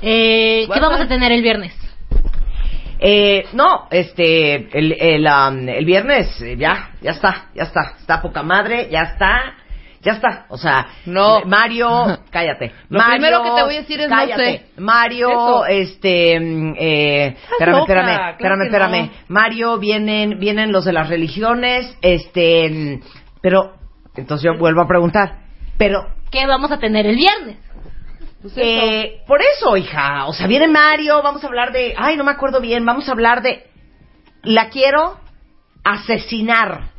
Eh, 0.00 0.66
¿Qué 0.72 0.80
vamos 0.80 0.94
a 0.94 1.06
pues. 1.06 1.08
tener 1.08 1.30
el 1.32 1.42
viernes? 1.42 1.74
Eh, 3.00 3.44
no, 3.52 3.86
este, 3.90 4.54
el, 4.76 4.92
el, 4.98 5.26
um, 5.26 5.68
el 5.68 5.84
viernes, 5.84 6.40
eh, 6.42 6.56
ya, 6.58 6.90
ya 7.00 7.12
está, 7.12 7.46
ya 7.54 7.62
está, 7.64 7.94
está 8.00 8.20
poca 8.20 8.42
madre, 8.42 8.88
ya 8.90 9.02
está, 9.02 9.54
ya 10.02 10.12
está. 10.12 10.46
O 10.48 10.58
sea, 10.58 10.86
No. 11.06 11.42
Mario, 11.44 12.18
cállate. 12.30 12.72
Lo 12.88 12.98
Mario, 12.98 13.12
primero 13.12 13.42
que 13.44 13.50
te 13.50 13.62
voy 13.62 13.74
a 13.76 13.80
decir 13.80 14.00
es 14.00 14.08
no 14.08 14.16
cállate. 14.16 14.44
sé. 14.58 14.66
Mario, 14.80 15.30
Eso. 15.30 15.66
este, 15.66 16.40
mm, 16.40 16.74
eh, 16.78 17.36
espérame, 17.52 17.76
loca, 17.78 17.92
espérame, 17.92 18.16
claro 18.16 18.32
espérame, 18.36 18.62
espérame. 18.64 19.06
no. 19.06 19.10
Mario, 19.28 19.78
vienen, 19.78 20.38
vienen 20.40 20.72
los 20.72 20.84
de 20.84 20.92
las 20.92 21.08
religiones, 21.08 21.96
este, 22.02 22.68
mm, 22.68 23.00
pero, 23.40 23.74
entonces 24.16 24.44
yo 24.44 24.58
vuelvo 24.58 24.82
a 24.82 24.88
preguntar, 24.88 25.38
pero 25.78 26.18
¿Qué 26.30 26.46
vamos 26.46 26.70
a 26.72 26.78
tener 26.78 27.06
el 27.06 27.16
viernes? 27.16 27.56
Pues 28.40 28.54
eh, 28.56 29.22
por 29.26 29.40
eso, 29.42 29.76
hija. 29.76 30.26
O 30.26 30.32
sea, 30.32 30.46
viene 30.46 30.68
Mario, 30.68 31.22
vamos 31.22 31.42
a 31.42 31.48
hablar 31.48 31.72
de. 31.72 31.94
Ay, 31.96 32.16
no 32.16 32.24
me 32.24 32.30
acuerdo 32.30 32.60
bien, 32.60 32.84
vamos 32.84 33.08
a 33.08 33.12
hablar 33.12 33.42
de. 33.42 33.66
La 34.42 34.68
quiero 34.68 35.18
asesinar. 35.84 36.90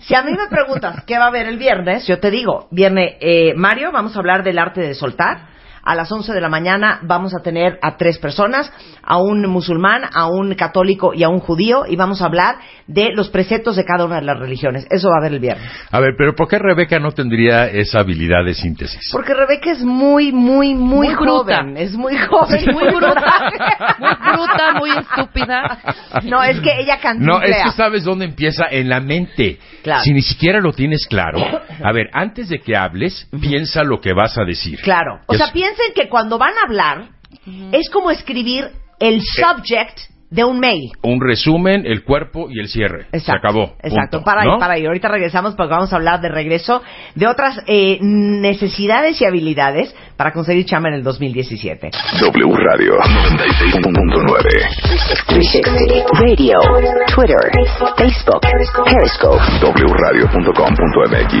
Si 0.00 0.14
a 0.14 0.22
mí 0.22 0.32
me 0.32 0.48
preguntas 0.48 1.04
qué 1.04 1.18
va 1.18 1.24
a 1.24 1.28
haber 1.28 1.46
el 1.46 1.56
viernes, 1.56 2.06
yo 2.06 2.20
te 2.20 2.30
digo, 2.30 2.68
viene 2.70 3.16
eh, 3.20 3.54
Mario, 3.54 3.90
vamos 3.90 4.14
a 4.14 4.18
hablar 4.18 4.42
del 4.42 4.58
arte 4.58 4.80
de 4.80 4.94
soltar. 4.94 5.51
A 5.84 5.94
las 5.94 6.10
11 6.12 6.32
de 6.32 6.40
la 6.40 6.48
mañana 6.48 7.00
vamos 7.02 7.34
a 7.34 7.42
tener 7.42 7.78
a 7.82 7.96
tres 7.96 8.18
personas, 8.18 8.72
a 9.02 9.18
un 9.18 9.42
musulmán, 9.48 10.02
a 10.12 10.26
un 10.26 10.54
católico 10.54 11.12
y 11.14 11.22
a 11.22 11.28
un 11.28 11.40
judío, 11.40 11.84
y 11.88 11.96
vamos 11.96 12.22
a 12.22 12.26
hablar 12.26 12.56
de 12.86 13.10
los 13.14 13.30
preceptos 13.30 13.76
de 13.76 13.84
cada 13.84 14.04
una 14.04 14.16
de 14.16 14.22
las 14.26 14.38
religiones. 14.38 14.86
Eso 14.90 15.08
va 15.08 15.16
a 15.16 15.18
haber 15.20 15.32
el 15.34 15.40
viernes. 15.40 15.68
A 15.90 16.00
ver, 16.00 16.14
pero 16.16 16.34
¿por 16.34 16.48
qué 16.48 16.58
Rebeca 16.58 16.98
no 16.98 17.12
tendría 17.12 17.66
esa 17.66 18.00
habilidad 18.00 18.44
de 18.44 18.54
síntesis? 18.54 19.08
Porque 19.12 19.34
Rebeca 19.34 19.72
es 19.72 19.82
muy, 19.82 20.32
muy, 20.32 20.74
muy, 20.74 21.08
Muy 21.08 21.14
bruta. 21.16 21.56
joven. 21.62 21.76
Es 21.76 21.92
muy 21.94 22.16
joven. 22.18 22.60
Sí, 22.60 22.66
muy 22.70 22.84
bruta. 22.94 23.52
Muy 23.98 24.32
bruta, 24.32 24.72
muy 24.78 24.90
estúpida. 24.90 25.78
No, 26.24 26.42
es 26.42 26.60
que 26.60 26.70
ella 26.80 26.98
canta. 27.00 27.24
No, 27.24 27.40
es 27.42 27.56
que 27.64 27.70
sabes 27.72 28.04
dónde 28.04 28.24
empieza 28.24 28.64
en 28.70 28.88
la 28.88 29.00
mente. 29.00 29.58
Claro. 29.82 30.02
Si 30.02 30.12
ni 30.12 30.22
siquiera 30.22 30.60
lo 30.60 30.72
tienes 30.72 31.06
claro. 31.08 31.38
A 31.82 31.92
ver, 31.92 32.08
antes 32.12 32.48
de 32.48 32.60
que 32.60 32.76
hables, 32.76 33.28
piensa 33.40 33.82
lo 33.82 34.00
que 34.00 34.12
vas 34.12 34.38
a 34.38 34.44
decir. 34.44 34.78
Claro. 34.82 35.20
O 35.26 35.34
sea, 35.34 35.46
es- 35.46 35.52
piensen 35.74 35.94
que 35.94 36.08
cuando 36.08 36.38
van 36.38 36.52
a 36.58 36.66
hablar, 36.66 37.08
es 37.72 37.88
como 37.90 38.10
escribir 38.10 38.70
el 38.98 39.20
subject 39.22 39.98
de 40.30 40.44
un 40.44 40.60
mail. 40.60 40.92
un 41.02 41.20
resumen, 41.20 41.84
el 41.84 42.04
cuerpo 42.04 42.48
y 42.48 42.58
el 42.58 42.68
cierre. 42.68 43.06
Se 43.12 43.30
acabó. 43.30 43.74
Exacto. 43.82 44.18
Punto. 44.18 44.24
Para 44.24 44.42
ahí, 44.42 44.48
¿No? 44.48 44.58
para 44.58 44.74
ahí. 44.74 44.86
Ahorita 44.86 45.08
regresamos 45.08 45.54
porque 45.54 45.72
vamos 45.72 45.92
a 45.92 45.96
hablar 45.96 46.22
de 46.22 46.30
regreso 46.30 46.82
de 47.14 47.26
otras 47.26 47.62
eh, 47.66 47.98
necesidades 48.00 49.20
y 49.20 49.26
habilidades 49.26 49.94
para 50.22 50.32
conseguir 50.32 50.64
chamba 50.64 50.88
en 50.88 50.94
el 50.94 51.02
2017. 51.02 51.90
W 52.20 52.54
Radio 52.54 52.92
96.9. 52.94 54.62
Radio, 56.12 56.54
Twitter, 57.12 57.50
Facebook, 57.96 58.40
Periscope. 58.40 58.46
wradio.com.mx 59.90 61.34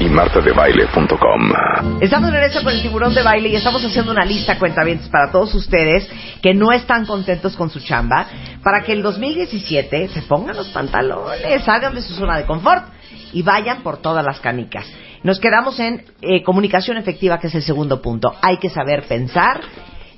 y 0.00 0.08
martadebaile.com. 0.08 1.52
Estamos 2.00 2.32
de 2.32 2.40
regreso 2.40 2.64
con 2.64 2.72
el 2.72 2.82
tiburón 2.82 3.14
de 3.14 3.22
baile 3.22 3.50
y 3.50 3.54
estamos 3.54 3.84
haciendo 3.84 4.10
una 4.10 4.24
lista 4.24 4.58
cuentavientes 4.58 5.08
para 5.10 5.30
todos 5.30 5.54
ustedes 5.54 6.10
que 6.42 6.54
no 6.54 6.72
están 6.72 7.06
contentos 7.06 7.54
con 7.54 7.70
su 7.70 7.78
chamba 7.78 8.26
para 8.64 8.82
que 8.82 8.94
el 8.94 9.02
2017 9.02 10.08
se 10.08 10.22
pongan 10.22 10.56
los 10.56 10.70
pantalones, 10.70 11.62
salgan 11.62 11.94
de 11.94 12.02
su 12.02 12.14
zona 12.14 12.36
de 12.36 12.46
confort 12.46 12.84
y 13.32 13.42
vayan 13.42 13.84
por 13.84 13.98
todas 13.98 14.24
las 14.24 14.40
canicas. 14.40 14.84
Nos 15.22 15.40
quedamos 15.40 15.78
en 15.80 16.04
eh, 16.22 16.42
comunicación 16.42 16.96
efectiva, 16.96 17.38
que 17.38 17.48
es 17.48 17.54
el 17.54 17.62
segundo 17.62 18.00
punto. 18.00 18.34
Hay 18.40 18.58
que 18.58 18.70
saber 18.70 19.04
pensar, 19.04 19.60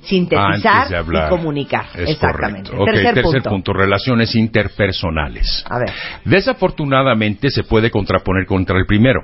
sintetizar 0.01 0.87
y 1.07 1.29
comunicar. 1.29 1.85
Es 1.95 2.09
Exactamente. 2.09 2.71
tercer, 2.71 3.13
tercer 3.13 3.23
punto. 3.23 3.49
punto. 3.49 3.73
relaciones 3.73 4.35
interpersonales. 4.35 5.63
A 5.69 5.79
ver. 5.79 5.91
Desafortunadamente 6.25 7.49
se 7.49 7.63
puede 7.63 7.89
contraponer 7.91 8.45
contra 8.45 8.77
el 8.77 8.85
primero, 8.85 9.21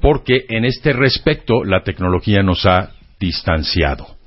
porque 0.00 0.44
en 0.48 0.64
este 0.64 0.92
respecto 0.92 1.64
la 1.64 1.82
tecnología 1.82 2.42
nos 2.42 2.64
ha 2.66 2.90
distanciado. 3.18 4.17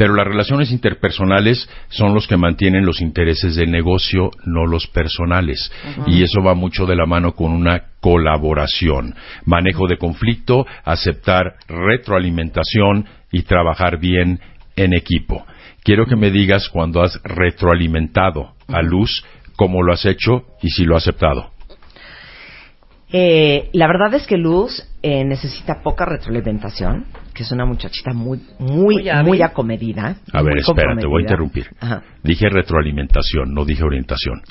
Pero 0.00 0.14
las 0.14 0.26
relaciones 0.26 0.72
interpersonales 0.72 1.68
son 1.90 2.14
los 2.14 2.26
que 2.26 2.38
mantienen 2.38 2.86
los 2.86 3.02
intereses 3.02 3.54
del 3.54 3.70
negocio, 3.70 4.30
no 4.46 4.64
los 4.64 4.86
personales. 4.86 5.70
Y 6.06 6.22
eso 6.22 6.40
va 6.42 6.54
mucho 6.54 6.86
de 6.86 6.96
la 6.96 7.04
mano 7.04 7.34
con 7.34 7.52
una 7.52 7.82
colaboración, 8.00 9.14
manejo 9.44 9.86
de 9.88 9.98
conflicto, 9.98 10.64
aceptar 10.86 11.56
retroalimentación 11.68 13.04
y 13.30 13.42
trabajar 13.42 14.00
bien 14.00 14.40
en 14.74 14.94
equipo. 14.94 15.44
Quiero 15.84 16.06
que 16.06 16.16
me 16.16 16.30
digas 16.30 16.70
cuando 16.70 17.02
has 17.02 17.20
retroalimentado 17.22 18.54
a 18.68 18.80
Luz, 18.80 19.22
cómo 19.54 19.82
lo 19.82 19.92
has 19.92 20.06
hecho 20.06 20.46
y 20.62 20.70
si 20.70 20.86
lo 20.86 20.96
has 20.96 21.02
aceptado. 21.02 21.50
Eh, 23.12 23.70
la 23.72 23.86
verdad 23.88 24.14
es 24.14 24.26
que 24.26 24.36
Luz 24.36 24.86
eh, 25.02 25.24
necesita 25.24 25.82
poca 25.82 26.04
retroalimentación, 26.04 27.06
que 27.34 27.42
es 27.42 27.50
una 27.50 27.64
muchachita 27.64 28.12
muy, 28.12 28.40
muy, 28.58 29.08
Muy 29.24 29.42
acomedida. 29.42 30.16
A 30.32 30.42
ver, 30.42 30.58
espera, 30.58 30.94
te 30.96 31.06
voy 31.06 31.22
a 31.22 31.22
interrumpir. 31.22 31.66
Ajá. 31.80 32.02
Dije 32.22 32.48
retroalimentación, 32.48 33.52
no 33.52 33.64
dije 33.64 33.82
orientación. 33.82 34.42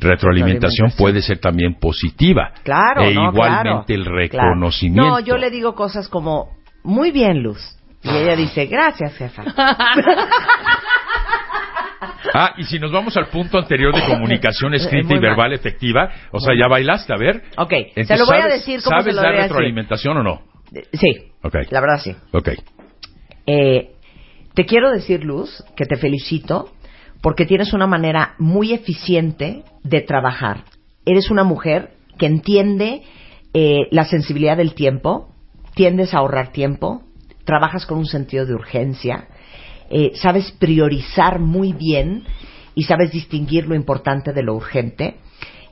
Retroalimentación 0.00 0.92
puede 0.96 1.20
ser 1.20 1.38
también 1.38 1.74
positiva. 1.74 2.52
Claro, 2.62 3.02
E 3.02 3.14
no, 3.14 3.30
igualmente 3.30 3.94
claro, 3.94 4.20
el 4.20 4.28
claro. 4.30 4.48
reconocimiento. 4.48 5.08
No, 5.08 5.20
yo 5.20 5.36
le 5.36 5.50
digo 5.50 5.74
cosas 5.74 6.08
como, 6.08 6.56
muy 6.84 7.10
bien, 7.10 7.42
Luz. 7.42 7.76
Y 8.02 8.08
ella 8.08 8.36
dice, 8.36 8.66
gracias, 8.66 9.14
jefa. 9.16 9.42
Ah, 12.34 12.54
y 12.58 12.64
si 12.64 12.78
nos 12.78 12.92
vamos 12.92 13.16
al 13.16 13.26
punto 13.28 13.58
anterior 13.58 13.94
de 13.94 14.02
comunicación 14.06 14.74
escrita 14.74 15.08
y 15.10 15.16
mal. 15.16 15.20
verbal 15.20 15.52
efectiva, 15.52 16.10
o 16.32 16.40
sea, 16.40 16.54
ya 16.58 16.68
bailaste, 16.68 17.12
a 17.12 17.16
ver. 17.16 17.42
Ok, 17.56 17.72
Entonces, 17.94 18.18
lo 18.20 18.26
voy 18.26 18.36
a 18.36 18.40
¿sabes- 18.42 18.58
decir 18.60 18.80
cómo 18.82 18.90
¿Sabes 19.00 19.04
se 19.06 19.12
lo 19.16 19.22
dar 19.22 19.32
decir. 19.32 19.42
retroalimentación 19.50 20.16
o 20.18 20.22
no? 20.22 20.42
Eh, 20.74 20.82
Sí, 20.92 21.32
Ok, 21.42 21.54
la 21.70 21.80
verdad 21.80 22.00
sí. 22.02 22.14
ok. 22.32 22.48
Eh, 23.46 23.92
te 24.54 24.64
quiero 24.66 24.90
decir, 24.90 25.24
Luz, 25.24 25.64
que 25.76 25.84
te 25.84 25.96
felicito 25.96 26.70
porque 27.22 27.46
tienes 27.46 27.72
una 27.72 27.86
manera 27.86 28.34
muy 28.38 28.72
eficiente 28.72 29.62
de 29.82 30.00
trabajar. 30.00 30.64
Eres 31.04 31.30
una 31.30 31.44
mujer 31.44 31.90
que 32.18 32.26
entiende 32.26 33.02
eh, 33.54 33.86
la 33.90 34.04
sensibilidad 34.04 34.56
del 34.56 34.74
tiempo, 34.74 35.28
tiendes 35.74 36.14
a 36.14 36.18
ahorrar 36.18 36.52
tiempo, 36.52 37.02
trabajas 37.44 37.86
con 37.86 37.98
un 37.98 38.06
sentido 38.06 38.44
de 38.44 38.54
urgencia, 38.54 39.28
eh, 39.90 40.12
sabes 40.14 40.52
priorizar 40.52 41.38
muy 41.38 41.72
bien 41.72 42.24
y 42.74 42.84
sabes 42.84 43.12
distinguir 43.12 43.66
lo 43.66 43.74
importante 43.74 44.32
de 44.32 44.42
lo 44.42 44.54
urgente. 44.54 45.16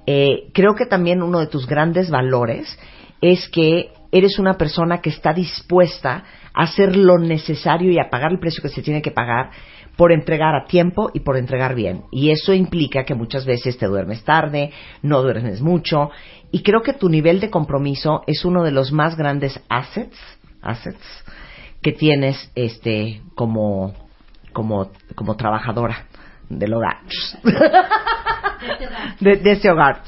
Eh, 0.06 0.50
creo 0.52 0.74
que 0.74 0.86
también 0.86 1.22
uno 1.22 1.40
de 1.40 1.46
tus 1.46 1.66
grandes 1.66 2.10
valores 2.10 2.78
es 3.20 3.48
que 3.48 3.90
eres 4.12 4.38
una 4.38 4.54
persona 4.54 5.00
que 5.00 5.10
está 5.10 5.32
dispuesta 5.32 6.24
a 6.52 6.62
hacer 6.62 6.96
lo 6.96 7.18
necesario 7.18 7.90
y 7.90 7.98
a 7.98 8.10
pagar 8.10 8.32
el 8.32 8.38
precio 8.38 8.62
que 8.62 8.68
se 8.68 8.82
tiene 8.82 9.02
que 9.02 9.10
pagar 9.10 9.50
por 9.96 10.12
entregar 10.12 10.54
a 10.54 10.66
tiempo 10.66 11.10
y 11.14 11.20
por 11.20 11.36
entregar 11.36 11.74
bien. 11.74 12.02
Y 12.10 12.30
eso 12.30 12.52
implica 12.52 13.04
que 13.04 13.14
muchas 13.14 13.44
veces 13.44 13.78
te 13.78 13.86
duermes 13.86 14.24
tarde, 14.24 14.70
no 15.02 15.22
duermes 15.22 15.60
mucho, 15.60 16.10
y 16.50 16.62
creo 16.62 16.82
que 16.82 16.92
tu 16.92 17.08
nivel 17.08 17.40
de 17.40 17.50
compromiso 17.50 18.22
es 18.26 18.44
uno 18.44 18.62
de 18.62 18.72
los 18.72 18.92
más 18.92 19.16
grandes 19.16 19.60
assets, 19.68 20.16
assets 20.62 21.24
que 21.82 21.92
tienes 21.92 22.50
este 22.54 23.20
como 23.34 24.03
como 24.54 24.90
como 25.14 25.36
trabajadora 25.36 26.06
del 26.48 26.72
hogar. 26.72 26.98
de, 29.20 29.36
de 29.36 29.50
ese 29.52 29.70
hogar. 29.70 30.00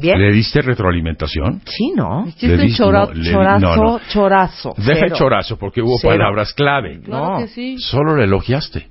¿Bien? 0.00 0.16
¿Le 0.20 0.30
diste 0.32 0.62
retroalimentación? 0.62 1.60
Sí, 1.64 1.92
¿no? 1.96 2.24
Hiciste 2.28 2.68
chora- 2.76 3.08
no, 3.12 3.24
chorazo, 3.24 3.58
no, 3.66 3.76
no. 3.76 4.00
chorazo. 4.08 4.74
Deja 4.76 5.06
el 5.06 5.12
chorazo 5.12 5.58
porque 5.58 5.82
hubo 5.82 5.98
Cero. 6.00 6.14
palabras 6.16 6.52
clave. 6.52 7.00
Claro 7.02 7.32
No. 7.32 7.38
que 7.38 7.48
sí. 7.48 7.78
Solo 7.78 8.14
le 8.16 8.24
elogiaste. 8.24 8.86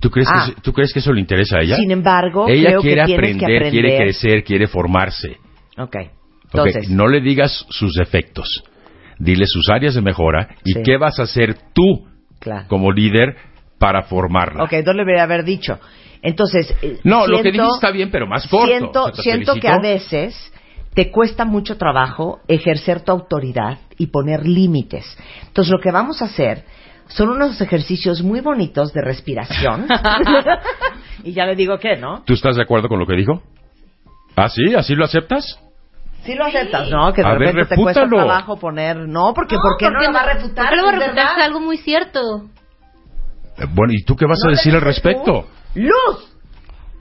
¿Tú 0.00 0.10
crees, 0.10 0.28
Ah. 0.28 0.46
que, 0.46 0.50
eso- 0.52 0.60
¿Tú 0.62 0.72
crees 0.72 0.92
que 0.92 0.98
eso 0.98 1.12
le 1.12 1.20
interesa 1.20 1.58
a 1.58 1.62
ella? 1.62 1.76
Sin 1.76 1.90
embargo, 1.92 2.48
ella 2.48 2.70
creo 2.70 2.80
quiere 2.80 3.04
que 3.06 3.14
aprender, 3.14 3.38
que 3.38 3.44
aprender. 3.56 3.70
quiere 3.70 3.96
crecer, 3.98 4.44
quiere 4.44 4.66
formarse. 4.66 5.36
Ok. 5.78 5.96
Entonces, 6.44 6.90
No 6.90 7.06
le 7.06 7.20
digas 7.20 7.64
sus 7.70 7.92
defectos. 7.94 8.64
Dile 9.18 9.44
sus 9.46 9.68
áreas 9.70 9.94
de 9.94 10.02
mejora 10.02 10.48
y 10.64 10.72
Sí. 10.72 10.82
qué 10.84 10.96
vas 10.96 11.18
a 11.20 11.22
hacer 11.22 11.56
tú 11.72 12.06
claro. 12.40 12.66
como 12.68 12.90
líder 12.92 13.36
para 13.78 14.02
formarla. 14.04 14.64
Ok, 14.64 14.72
no 14.84 14.92
le 14.92 14.98
debería 15.00 15.24
haber 15.24 15.44
dicho. 15.44 15.78
Entonces, 16.22 16.74
eh, 16.82 16.98
No, 17.04 17.26
lo 17.26 17.36
que 17.38 17.42
siento- 17.50 17.62
dijiste 17.62 17.76
está 17.76 17.90
bien, 17.90 18.10
pero 18.10 18.26
más 18.26 18.46
corto. 18.48 18.66
Siento, 18.66 19.02
O 19.02 19.04
sea, 19.06 19.12
te 19.14 19.22
siento 19.22 19.54
que 19.56 19.68
a 19.68 19.78
veces 19.78 20.52
te 20.94 21.10
cuesta 21.10 21.44
mucho 21.44 21.76
trabajo 21.76 22.40
ejercer 22.48 23.00
tu 23.04 23.12
autoridad 23.12 23.78
y 23.98 24.06
poner 24.06 24.46
límites. 24.46 25.04
Entonces, 25.46 25.70
lo 25.72 25.78
que 25.80 25.90
vamos 25.92 26.22
a 26.22 26.24
hacer 26.24 26.64
son 27.08 27.28
unos 27.28 27.60
ejercicios 27.60 28.22
muy 28.22 28.40
bonitos 28.40 28.92
de 28.92 29.02
respiración. 29.02 29.86
y 31.22 31.32
ya 31.32 31.44
le 31.46 31.54
digo 31.54 31.78
que, 31.78 31.96
¿no? 31.96 32.22
¿Tú 32.24 32.32
estás 32.34 32.56
de 32.56 32.62
acuerdo 32.62 32.88
con 32.88 32.98
lo 32.98 33.06
que 33.06 33.14
dijo? 33.14 33.42
¿Ah, 34.36 34.48
sí? 34.48 34.74
¿Así 34.74 34.94
lo 34.94 35.04
aceptas? 35.04 35.60
Sí 36.24 36.34
lo 36.34 36.44
aceptas, 36.46 36.90
¿no? 36.90 37.12
Que 37.12 37.22
de 37.22 37.28
A 37.28 37.32
ver, 37.32 37.40
repente 37.54 37.76
te 37.76 37.80
cuesta 37.80 38.08
trabajo 38.08 38.58
poner... 38.58 38.96
No, 38.96 39.32
porque 39.32 39.54
¿por 39.56 39.76
qué 39.78 39.88
no 39.90 40.00
lo 40.02 40.12
va 40.12 40.20
a 40.22 40.32
refutar? 40.34 40.64
¿Por 40.66 40.70
qué 40.70 40.76
lo 40.76 40.82
va 40.84 40.88
a 40.88 40.92
¿Es 40.94 40.98
refutar? 40.98 41.14
verdad? 41.24 41.38
Es 41.38 41.44
algo 41.44 41.60
muy 41.60 41.76
cierto. 41.76 42.20
Bueno, 43.74 43.92
¿y 43.94 44.02
tú 44.04 44.16
qué 44.16 44.26
vas 44.26 44.38
No 44.42 44.50
a 44.50 44.50
decir 44.50 44.74
al 44.74 44.82
respecto? 44.82 45.46
¡Luz! 45.74 46.32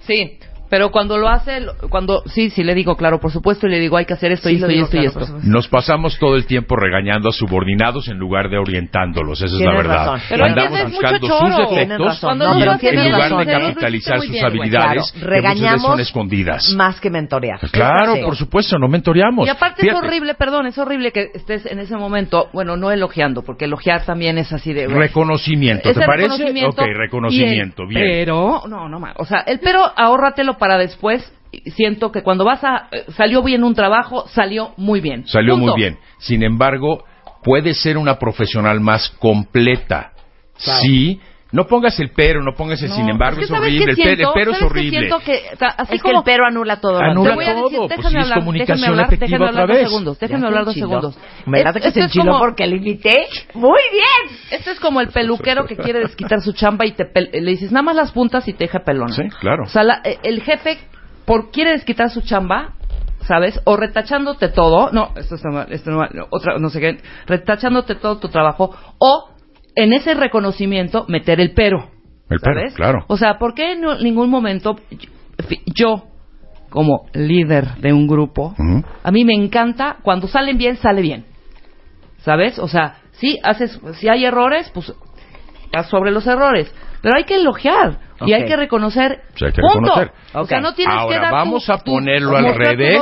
Sí, 0.08 0.40
pero 0.76 0.92
cuando 0.92 1.18
lo 1.18 1.30
hace, 1.30 1.62
lo- 1.62 1.74
cuando 1.90 2.22
sí, 2.26 2.50
sí 2.50 2.62
le 2.62 2.76
digo, 2.76 2.98
claro, 2.98 3.22
por 3.22 3.32
supuesto, 3.32 3.66
y 3.66 3.70
le 3.70 3.80
digo, 3.80 3.96
hay 3.96 4.04
que 4.06 4.14
hacer 4.14 4.34
esto, 4.34 4.50
Sí, 4.50 4.56
y 4.56 4.58
esto, 4.58 4.70
y 4.70 4.74
digo 4.74 4.84
esto, 4.88 4.98
y 4.98 5.00
claro, 5.00 5.08
esto. 5.08 5.20
por 5.20 5.28
supuesto. 5.30 5.50
Nos 5.50 5.68
pasamos 5.70 6.20
todo 6.20 6.36
el 6.36 6.46
tiempo 6.46 6.76
regañando 6.76 7.30
a 7.30 7.32
subordinados 7.32 8.10
en 8.10 8.18
lugar 8.18 8.50
de 8.50 8.58
orientándolos, 8.58 9.40
esa 9.42 9.46
es 9.46 9.52
Tienes 9.58 9.66
la 9.74 9.78
verdad. 9.78 9.98
razón. 10.08 10.20
Pero 10.28 10.44
Andamos 10.46 10.92
buscando 10.92 11.28
sus 11.28 11.58
defectos 11.58 12.22
No, 12.36 12.60
y 12.60 12.64
haces 12.68 12.92
en 12.92 13.06
lugar 13.06 13.22
razón, 13.22 13.46
de 13.46 13.54
capitalizar 13.54 14.20
sus 14.20 14.30
bien, 14.32 14.46
habilidades, 14.46 15.12
Claro, 15.14 15.20
que 15.20 15.26
regañamos 15.30 15.82
son 15.82 16.00
escondidas. 16.02 16.74
Más 16.76 17.00
que 17.00 17.10
mentorear. 17.10 17.60
Claro, 17.72 18.16
Sí. 18.16 18.22
por 18.26 18.36
supuesto, 18.36 18.78
no 18.78 18.90
mentoreamos. 18.90 19.48
Y 19.48 19.50
aparte 19.50 19.82
Fíjate, 19.82 19.98
es 20.00 20.04
horrible, 20.06 20.34
perdón, 20.34 20.66
es 20.68 20.78
horrible 20.78 21.14
que 21.14 21.30
estés 21.36 21.66
en 21.68 21.80
ese 21.80 21.96
momento, 21.96 22.50
bueno, 22.52 22.76
no 22.76 22.92
elogiando, 22.92 23.44
porque 23.44 23.64
elogiar 23.64 24.04
también 24.04 24.38
es 24.38 24.52
así 24.52 24.74
de... 24.74 24.88
Reconocimiento, 24.88 25.94
¿te 25.94 26.06
parece? 26.06 26.28
reconocimiento 26.30 26.82
ok, 26.82 26.88
reconocimiento, 26.98 27.84
y 27.84 27.86
el 27.86 27.90
bien. 27.90 28.02
Pero, 28.12 28.64
no, 28.68 28.90
no, 28.90 29.00
o 29.18 29.26
sea, 29.26 29.40
el 29.42 29.60
pero 29.60 29.80
ahórratelo 29.96 30.58
para 30.58 30.65
después. 30.78 31.32
Siento 31.76 32.12
que 32.12 32.22
cuando 32.22 32.44
vas 32.44 32.64
a... 32.64 32.90
eh, 32.92 33.06
Salió 33.16 33.42
bien 33.42 33.64
un 33.64 33.76
trabajo, 33.76 34.28
salió 34.28 34.74
muy 34.76 35.00
bien. 35.00 35.26
Salió 35.28 35.54
Punto. 35.56 35.72
muy 35.72 35.82
bien. 35.82 35.98
Sin 36.20 36.44
embargo, 36.44 37.06
puede 37.44 37.74
ser 37.74 37.98
una 37.98 38.20
profesional 38.20 38.80
más 38.82 39.10
completa 39.20 40.12
Sí, 40.58 41.20
no 41.56 41.66
pongas 41.68 42.00
el 42.00 42.12
pero, 42.16 42.44
no 42.44 42.54
pongas 42.54 42.82
el 42.84 42.92
sin 42.92 43.10
embargo, 43.10 43.40
es, 43.42 43.48
que 43.48 43.54
¿sabes 43.56 43.70
horrible. 43.70 43.92
El, 43.92 43.98
pe- 43.98 44.12
el 44.12 44.28
pero 44.34 44.52
es 44.52 44.58
¿Sabes 44.58 44.60
qué 44.60 44.66
horrible. 44.66 45.00
siento 45.00 45.20
que, 45.20 45.42
así 45.60 45.96
Es 45.96 46.02
que 46.04 46.10
como- 46.10 46.20
el 46.20 46.24
pero 46.26 46.46
anula 46.46 46.80
todo. 46.82 47.00
Anula 47.00 47.30
Te 47.30 47.36
voy 47.36 47.46
a 47.46 47.48
anterior. 47.50 47.64
decir, 47.72 47.78
todo, 47.78 47.88
pues 47.88 47.98
déjame 47.98 48.10
sí, 48.12 48.18
es 48.18 48.24
hablar, 48.24 48.40
comunicación 48.40 48.90
hablar, 48.90 49.06
efectiva 49.08 49.26
déjame 49.28 49.48
hablar 49.48 49.64
otra 49.64 49.76
dos 49.76 49.90
segundos, 49.90 50.20
déjame 50.20 50.42
Ya 50.42 50.48
hablar 50.48 50.66
dos 50.66 50.74
segundos. 50.76 51.18
¿Verdad 51.46 51.68
Es- 51.68 51.74
que 51.74 51.82
se 51.82 51.88
esto 51.88 52.00
es 52.00 52.06
enchiló 52.06 52.26
como- 52.34 52.40
porque 52.40 52.68
le 52.68 52.76
invité? 52.76 53.26
Muy 53.54 53.82
bien. 53.92 54.38
Esto 54.52 54.72
es 54.72 54.80
como 54.80 55.02
el 55.02 55.08
peluquero 55.08 55.66
que 55.66 55.78
quiere 55.78 56.00
desquitar 56.00 56.42
su 56.42 56.54
chamba 56.54 56.86
y 56.86 56.92
te 56.92 57.06
pel- 57.06 57.32
le 57.32 57.52
dices 57.52 57.72
nada 57.72 57.84
más 57.84 57.96
las 57.96 58.12
puntas 58.12 58.48
y 58.48 58.54
te 58.54 58.66
deja 58.66 58.80
pelona. 58.80 59.14
Sí, 59.16 59.24
claro. 59.40 59.64
O 59.64 59.68
sea, 59.70 59.84
la- 59.84 60.02
eh, 60.04 60.20
el 60.24 60.42
jefe 60.44 60.78
por 61.26 61.52
quiere 61.52 61.72
desquitar 61.72 62.10
su 62.10 62.22
chamba, 62.22 62.74
¿sabes? 63.22 63.60
O 63.64 63.76
retachándote 63.78 64.50
todo, 64.50 64.92
no, 64.92 65.12
esto 65.16 65.36
está 65.36 65.50
mal, 65.50 65.68
esto 65.72 65.90
no 65.90 65.98
mal, 65.98 66.10
no, 66.14 66.28
otra, 66.30 66.60
no 66.60 66.70
sé 66.70 66.80
qué, 66.80 66.98
retachándote 67.26 67.96
todo 67.96 68.18
tu 68.20 68.28
trabajo, 68.30 68.76
o 69.00 69.30
en 69.76 69.94
ese 69.94 70.14
reconocimiento 70.14 71.06
meter 71.08 71.40
el 71.40 71.54
pero. 71.54 71.90
El 72.30 72.40
pero, 72.40 72.60
¿sabes? 72.60 72.74
claro. 72.76 73.06
O 73.08 73.18
sea, 73.18 73.38
¿por 73.38 73.54
qué 73.54 73.74
en 73.74 73.82
ningún 74.04 74.30
momento 74.30 74.76
yo- 75.76 76.06
como 76.70 77.06
líder 77.14 77.76
de 77.76 77.94
un 77.94 78.08
grupo, 78.08 78.54
a 79.04 79.12
mí 79.12 79.24
me 79.24 79.34
encanta 79.34 79.98
cuando 80.02 80.28
salen 80.28 80.58
bien, 80.58 80.76
sale 80.78 81.02
bien. 81.02 81.26
¿Sabes? 82.18 82.58
O 82.60 82.68
sea, 82.68 82.98
sí 83.14 83.40
haces, 83.44 83.80
si 83.94 84.10
hay 84.10 84.26
errores, 84.26 84.70
pues 84.74 84.92
haz 85.74 85.88
sobre 85.90 86.12
los 86.12 86.26
errores, 86.28 86.74
pero 87.02 87.16
hay 87.16 87.24
que 87.26 87.36
elogiar 87.36 88.00
y 88.26 88.34
hay 88.34 88.46
que 88.46 88.56
reconocer. 88.58 89.22
Sí, 89.36 89.46
hay 89.46 89.52
que 89.54 89.62
punto. 89.62 89.78
reconocer. 89.96 90.12
O 90.34 90.46
sea, 90.46 90.60
no 90.62 90.74
tienes 90.74 90.96
que 90.96 91.02
Ahora 91.02 91.22
dar 91.22 91.32
vamos 91.32 91.66
tu- 91.66 91.72
a 91.72 91.78
tu- 91.78 91.92
ponerlo 91.92 92.36
al 92.36 92.56
revés, 92.56 93.00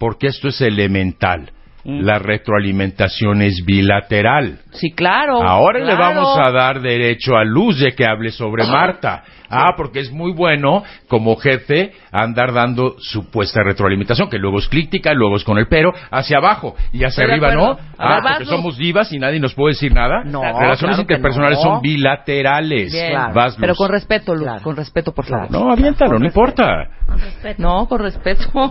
porque 0.00 0.28
esto 0.28 0.48
es 0.48 0.60
elemental. 0.60 1.52
Mm. 1.84 2.00
La 2.00 2.18
retroalimentación 2.18 3.42
es 3.42 3.62
bilateral. 3.64 4.58
Sí, 4.72 4.90
claro. 4.92 5.42
Ahora 5.42 5.78
le 5.80 5.94
vamos 5.94 6.38
a 6.38 6.50
dar 6.50 6.80
derecho 6.80 7.36
a 7.36 7.44
Luz 7.44 7.78
de 7.80 7.94
que 7.94 8.04
hable 8.06 8.30
sobre 8.30 8.64
Marta. 8.66 9.24
Ah, 9.50 9.72
porque 9.78 10.00
es 10.00 10.12
muy 10.12 10.32
bueno 10.32 10.82
como 11.08 11.34
jefe 11.36 11.92
andar 12.12 12.52
dando 12.52 12.96
supuesta 12.98 13.62
retroalimentación, 13.64 14.28
que 14.28 14.36
luego 14.38 14.58
es 14.58 14.68
crítica, 14.68 15.14
luego 15.14 15.36
es 15.36 15.44
con 15.44 15.56
el 15.56 15.66
pero, 15.68 15.90
hacia 16.10 16.36
abajo 16.36 16.76
y 16.92 17.02
hacia 17.02 17.24
arriba, 17.24 17.54
¿no? 17.54 17.78
Ah, 17.98 18.18
porque 18.22 18.44
somos 18.44 18.76
divas 18.76 19.10
y 19.10 19.18
nadie 19.18 19.40
nos 19.40 19.54
puede 19.54 19.72
decir 19.72 19.94
nada. 19.94 20.22
No, 20.22 20.42
Relaciones 20.42 20.78
claro 20.96 21.00
interpersonales 21.00 21.58
no. 21.58 21.64
son 21.64 21.80
bilaterales. 21.80 22.92
Bien. 22.92 23.10
Claro. 23.12 23.32
Vas, 23.34 23.52
Luz. 23.54 23.60
Pero 23.60 23.74
con 23.74 23.88
respeto, 23.90 24.34
Luz, 24.34 24.42
Claro. 24.44 24.62
con 24.62 24.76
respeto, 24.76 25.12
por 25.14 25.24
favor. 25.24 25.50
No, 25.50 25.72
aviéntalo, 25.72 26.18
no 26.18 26.26
importa. 26.26 26.66
Con 27.06 27.18
respeto. 27.18 27.62
No, 27.62 27.86
con 27.88 28.00
respeto. 28.00 28.70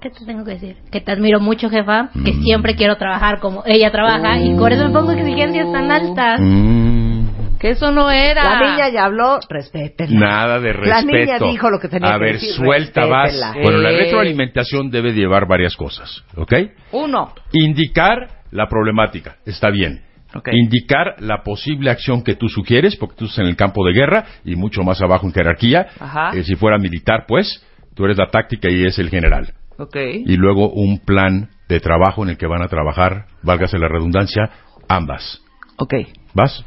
¿Qué 0.00 0.10
te 0.10 0.24
tengo 0.24 0.44
que 0.44 0.52
decir? 0.52 0.76
Que 0.92 1.00
te 1.00 1.10
admiro 1.10 1.40
mucho, 1.40 1.68
jefa, 1.68 2.10
que 2.24 2.32
Mm. 2.32 2.42
siempre 2.44 2.76
quiero 2.76 2.96
trabajar 2.98 3.40
como 3.40 3.64
ella 3.66 3.90
trabaja 3.90 4.38
y 4.38 4.54
por 4.54 4.72
eso 4.72 4.86
me 4.86 4.92
pongo 4.92 5.07
exigencias 5.16 5.70
tan 5.72 5.90
altas. 5.90 6.40
Mm, 6.40 7.58
Que 7.58 7.70
eso 7.70 7.90
no 7.90 8.08
era. 8.10 8.44
La 8.44 8.60
niña 8.70 8.88
ya 8.88 9.04
habló, 9.06 9.40
respétenla. 9.48 10.20
nada 10.20 10.60
de 10.60 10.72
respeto. 10.72 10.94
La 10.94 11.02
niña 11.02 11.38
dijo 11.40 11.70
lo 11.70 11.80
que 11.80 11.88
tenía 11.88 12.10
A 12.14 12.18
que 12.18 12.24
ver, 12.24 12.32
decir, 12.34 12.52
suelta, 12.52 13.04
vas. 13.06 13.34
Bueno, 13.62 13.78
la 13.78 13.90
Eh. 13.90 13.96
retroalimentación 14.04 14.90
debe 14.90 15.12
llevar 15.12 15.48
varias 15.48 15.74
cosas, 15.76 16.22
¿ok? 16.36 16.52
Uno. 16.92 17.32
Indicar 17.52 18.28
la 18.52 18.68
problemática, 18.68 19.36
está 19.44 19.70
bien. 19.70 20.02
Ok. 20.34 20.50
Indicar 20.52 21.16
la 21.20 21.42
posible 21.42 21.90
acción 21.90 22.22
que 22.22 22.34
tú 22.36 22.48
sugieres, 22.48 22.94
porque 22.96 23.16
tú 23.16 23.24
estás 23.24 23.40
en 23.40 23.46
el 23.46 23.56
campo 23.56 23.84
de 23.84 23.92
guerra 23.92 24.24
y 24.44 24.54
mucho 24.56 24.82
más 24.82 25.00
abajo 25.02 25.26
en 25.26 25.32
jerarquía. 25.32 25.86
Ajá. 25.98 26.30
Eh, 26.34 26.44
si 26.44 26.54
fuera 26.54 26.78
militar, 26.78 27.24
pues, 27.26 27.64
tú 27.96 28.04
eres 28.04 28.18
la 28.18 28.26
táctica 28.28 28.70
y 28.70 28.84
es 28.84 28.98
el 28.98 29.08
general. 29.10 29.52
Ok. 29.78 29.96
Y 30.26 30.36
luego 30.36 30.70
un 30.70 30.98
plan 31.00 31.48
de 31.68 31.80
trabajo 31.80 32.22
en 32.22 32.30
el 32.30 32.36
que 32.36 32.46
van 32.46 32.62
a 32.62 32.68
trabajar, 32.68 33.24
válgase 33.42 33.78
la 33.78 33.88
redundancia, 33.88 34.50
ambas. 34.88 35.42
Ok. 35.76 35.94
¿Vas? 36.34 36.64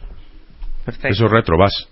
Perfecto. 0.86 1.10
Eso 1.10 1.26
es 1.26 1.32
retro, 1.32 1.58
vas. 1.58 1.88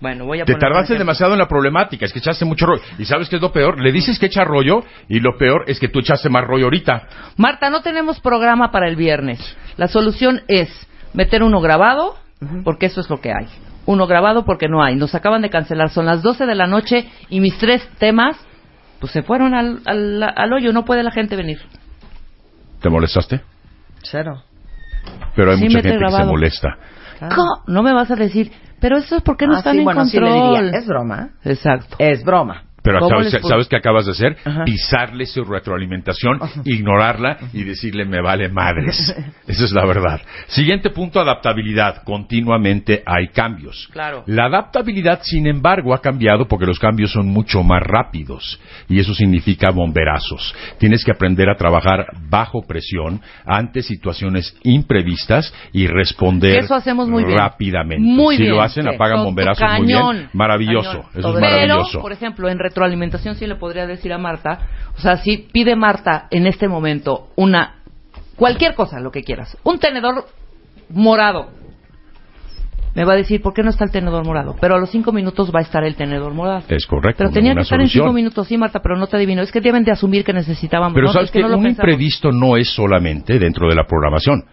Bueno, 0.00 0.26
voy 0.26 0.40
a 0.40 0.44
Te 0.44 0.56
tardaste 0.56 0.98
demasiado 0.98 1.32
en 1.32 1.38
la 1.38 1.48
problemática, 1.48 2.04
es 2.04 2.12
que 2.12 2.18
echaste 2.18 2.44
mucho 2.44 2.66
rollo. 2.66 2.82
¿Y 2.98 3.04
sabes 3.04 3.28
qué 3.28 3.36
es 3.36 3.42
lo 3.42 3.52
peor? 3.52 3.80
Le 3.80 3.92
dices 3.92 4.18
que 4.18 4.26
echa 4.26 4.44
rollo 4.44 4.84
y 5.08 5.20
lo 5.20 5.38
peor 5.38 5.64
es 5.66 5.78
que 5.78 5.88
tú 5.88 6.00
echaste 6.00 6.28
más 6.28 6.44
rollo 6.44 6.64
ahorita. 6.64 7.08
Marta, 7.36 7.70
no 7.70 7.80
tenemos 7.80 8.20
programa 8.20 8.70
para 8.70 8.88
el 8.88 8.96
viernes. 8.96 9.56
La 9.76 9.88
solución 9.88 10.42
es 10.48 10.68
meter 11.14 11.42
uno 11.42 11.60
grabado, 11.60 12.16
porque 12.64 12.86
eso 12.86 13.00
es 13.00 13.08
lo 13.08 13.20
que 13.20 13.30
hay. 13.30 13.46
Uno 13.86 14.06
grabado 14.06 14.44
porque 14.44 14.68
no 14.68 14.82
hay. 14.82 14.96
Nos 14.96 15.14
acaban 15.14 15.42
de 15.42 15.50
cancelar. 15.50 15.90
Son 15.90 16.06
las 16.06 16.22
12 16.22 16.44
de 16.46 16.54
la 16.54 16.66
noche 16.66 17.08
y 17.28 17.40
mis 17.40 17.56
tres 17.58 17.88
temas, 17.98 18.36
pues 19.00 19.12
se 19.12 19.22
fueron 19.22 19.54
al, 19.54 19.80
al, 19.86 20.22
al 20.22 20.52
hoyo. 20.52 20.72
No 20.72 20.84
puede 20.84 21.02
la 21.02 21.12
gente 21.12 21.36
venir. 21.36 21.60
¿Te 22.80 22.90
molestaste? 22.90 23.40
Cero. 24.02 24.42
Pero 25.36 25.50
hay 25.52 25.58
Sí, 25.58 25.64
mucha 25.64 25.82
gente 25.82 25.98
que 25.98 26.10
se 26.10 26.24
molesta. 26.24 26.68
¿Cómo? 27.20 27.62
No 27.66 27.82
me 27.82 27.92
vas 27.92 28.10
a 28.10 28.16
decir, 28.16 28.52
pero 28.80 28.98
eso 28.98 29.16
es 29.16 29.22
porque 29.22 29.46
no 29.46 29.54
Ah, 29.54 29.58
están 29.58 29.72
sí, 29.74 29.78
en 29.78 29.84
bueno, 29.84 30.04
sí 30.04 30.18
control. 30.18 30.32
le 30.54 30.58
diría, 30.62 30.78
es 30.78 30.86
broma. 30.86 31.30
Exacto. 31.44 31.96
Es 31.98 32.24
broma. 32.24 32.64
Pero 32.84 32.98
¿Cómo 32.98 33.08
sabes, 33.08 33.32
les 33.32 33.40
puedo- 33.40 33.48
¿sabes 33.54 33.66
qué 33.68 33.76
acabas 33.76 34.04
de 34.04 34.12
hacer? 34.12 34.36
Ajá. 34.44 34.64
Pisarle 34.66 35.24
su 35.24 35.42
retroalimentación, 35.42 36.38
ignorarla 36.66 37.38
y 37.54 37.64
decirle 37.64 38.04
me 38.04 38.20
vale 38.20 38.50
madres. 38.50 39.14
Esa 39.48 39.64
es 39.64 39.72
la 39.72 39.86
verdad. 39.86 40.20
Siguiente 40.48 40.90
punto, 40.90 41.18
adaptabilidad. 41.18 42.02
Continuamente 42.04 43.02
hay 43.06 43.28
cambios. 43.28 43.88
Claro. 43.90 44.22
La 44.26 44.44
adaptabilidad, 44.46 45.20
sin 45.22 45.46
embargo, 45.46 45.94
ha 45.94 46.02
cambiado 46.02 46.46
porque 46.46 46.66
los 46.66 46.78
cambios 46.78 47.10
son 47.10 47.26
mucho 47.26 47.62
más 47.62 47.82
rápidos 47.82 48.60
y 48.88 49.00
eso 49.00 49.14
significa 49.14 49.70
bomberazos. 49.70 50.54
Tienes 50.78 51.02
que 51.04 51.12
aprender 51.12 51.48
a 51.48 51.56
trabajar 51.56 52.06
bajo 52.28 52.66
presión 52.66 53.20
ante 53.46 53.82
situaciones 53.82 54.54
imprevistas 54.62 55.52
y 55.72 55.86
responder 55.86 56.58
eso 56.58 56.74
hacemos 56.74 57.08
muy 57.08 57.24
bien. 57.24 57.38
rápidamente. 57.38 58.02
Muy 58.06 58.36
si 58.36 58.42
bien. 58.42 58.54
lo 58.54 58.62
hacen, 58.62 58.84
Sí. 58.84 58.94
apagan 58.94 59.24
bomberazos 59.24 59.66
muy 59.78 59.86
bien. 59.86 60.28
Maravilloso. 60.34 60.90
Cañón. 60.90 61.06
Eso 61.14 61.28
es 61.28 61.34
Pero, 61.34 61.40
maravilloso. 61.40 62.00
por 62.02 62.12
ejemplo, 62.12 62.48
en 62.50 62.58
retroalimentación 62.74 63.36
sí 63.36 63.46
le 63.46 63.54
podría 63.54 63.86
decir 63.86 64.12
a 64.12 64.18
Marta, 64.18 64.58
o 64.96 65.00
sea, 65.00 65.16
si 65.18 65.38
pide 65.52 65.76
Marta 65.76 66.26
en 66.30 66.46
este 66.46 66.66
momento 66.66 67.28
una, 67.36 67.76
cualquier 68.36 68.74
cosa, 68.74 68.98
lo 68.98 69.12
que 69.12 69.22
quieras, 69.22 69.56
un 69.62 69.78
tenedor 69.78 70.26
morado, 70.90 71.50
me 72.96 73.04
va 73.04 73.14
a 73.14 73.16
decir, 73.16 73.42
¿por 73.42 73.54
qué 73.54 73.62
no 73.62 73.70
está 73.70 73.84
el 73.84 73.90
tenedor 73.90 74.24
morado? 74.24 74.56
Pero 74.60 74.76
a 74.76 74.78
los 74.78 74.90
cinco 74.90 75.12
minutos 75.12 75.50
va 75.54 75.60
a 75.60 75.62
estar 75.62 75.82
el 75.82 75.96
tenedor 75.96 76.32
morado. 76.32 76.62
Es 76.68 76.86
correcto. 76.86 77.18
Pero 77.18 77.30
tenía 77.30 77.52
que 77.54 77.62
estar 77.62 77.80
en 77.80 77.88
cinco 77.88 78.12
minutos, 78.12 78.46
sí, 78.46 78.56
Marta, 78.56 78.80
pero 78.80 78.96
no 78.96 79.08
te 79.08 79.16
adivino. 79.16 79.42
Es 79.42 79.50
que 79.50 79.60
deben 79.60 79.82
de 79.82 79.90
asumir 79.90 80.24
que 80.24 80.32
necesitábamos. 80.32 80.94
Pero 80.94 81.08
¿no? 81.08 81.12
sabes 81.12 81.26
Es 81.26 81.32
que, 81.32 81.40
no 81.40 81.48
lo 81.48 81.58
un 81.58 81.64
pensamos. 81.64 81.90
imprevisto 81.90 82.30
no 82.30 82.56
es 82.56 82.72
solamente 82.72 83.40
dentro 83.40 83.68
de 83.68 83.74
la 83.74 83.84
programación. 83.84 84.44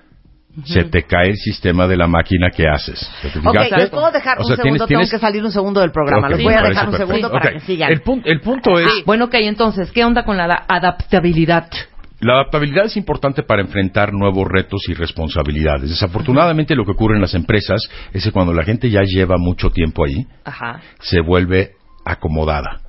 Se 0.65 0.83
te 0.83 1.03
cae 1.03 1.29
el 1.29 1.37
sistema 1.37 1.87
de 1.87 1.95
la 1.95 2.07
máquina 2.07 2.49
que 2.49 2.67
haces. 2.67 2.99
¿Te 3.21 3.27
Ok, 3.39 3.89
puedo 3.89 4.11
dejar 4.11 4.37
O 4.37 4.41
un 4.41 4.47
sea, 4.47 4.55
segundo? 4.57 4.85
tienes- 4.85 4.87
tienes- 4.87 4.87
Tengo 4.87 5.11
que 5.11 5.19
salir 5.25 5.43
un 5.43 5.51
segundo 5.51 5.79
del 5.79 5.91
programa. 5.91 6.27
Los 6.29 6.43
voy 6.43 6.53
a 6.53 6.61
dejar 6.61 6.85
un 6.89 6.91
perfecto. 6.91 7.07
segundo 7.15 7.31
para 7.31 7.53
que 7.53 7.59
sigan. 7.61 7.91
El, 7.91 8.03
pun- 8.03 8.21
el 8.25 8.41
punto 8.41 8.77
es, 8.79 9.05
Bueno, 9.05 9.25
ok, 9.25 9.33
entonces, 9.35 9.91
¿qué 9.91 10.03
onda 10.03 10.23
con 10.25 10.35
la 10.37 10.47
da- 10.47 10.65
adaptabilidad? 10.67 11.67
la 12.19 12.33
adaptabilidad 12.33 12.85
es 12.85 12.97
importante 12.97 13.41
para 13.43 13.61
enfrentar 13.63 14.13
nuevos 14.13 14.47
retos 14.47 14.81
y 14.89 14.93
responsabilidades. 14.93 15.89
Desafortunadamente 15.89 16.75
lo 16.75 16.85
que 16.85 16.91
ocurre 16.91 17.15
en 17.15 17.21
las 17.21 17.33
empresas 17.33 17.81
es 18.13 18.23
que 18.23 18.31
cuando 18.31 18.53
la 18.53 18.63
gente 18.63 18.89
ya 18.91 19.01
lleva 19.03 19.37
mucho 19.39 19.69
tiempo 19.71 20.03
ahí, 20.05 20.27
Ajá. 20.45 20.81
se 20.99 21.21
vuelve 21.21 21.71
acomodada. 22.05 22.81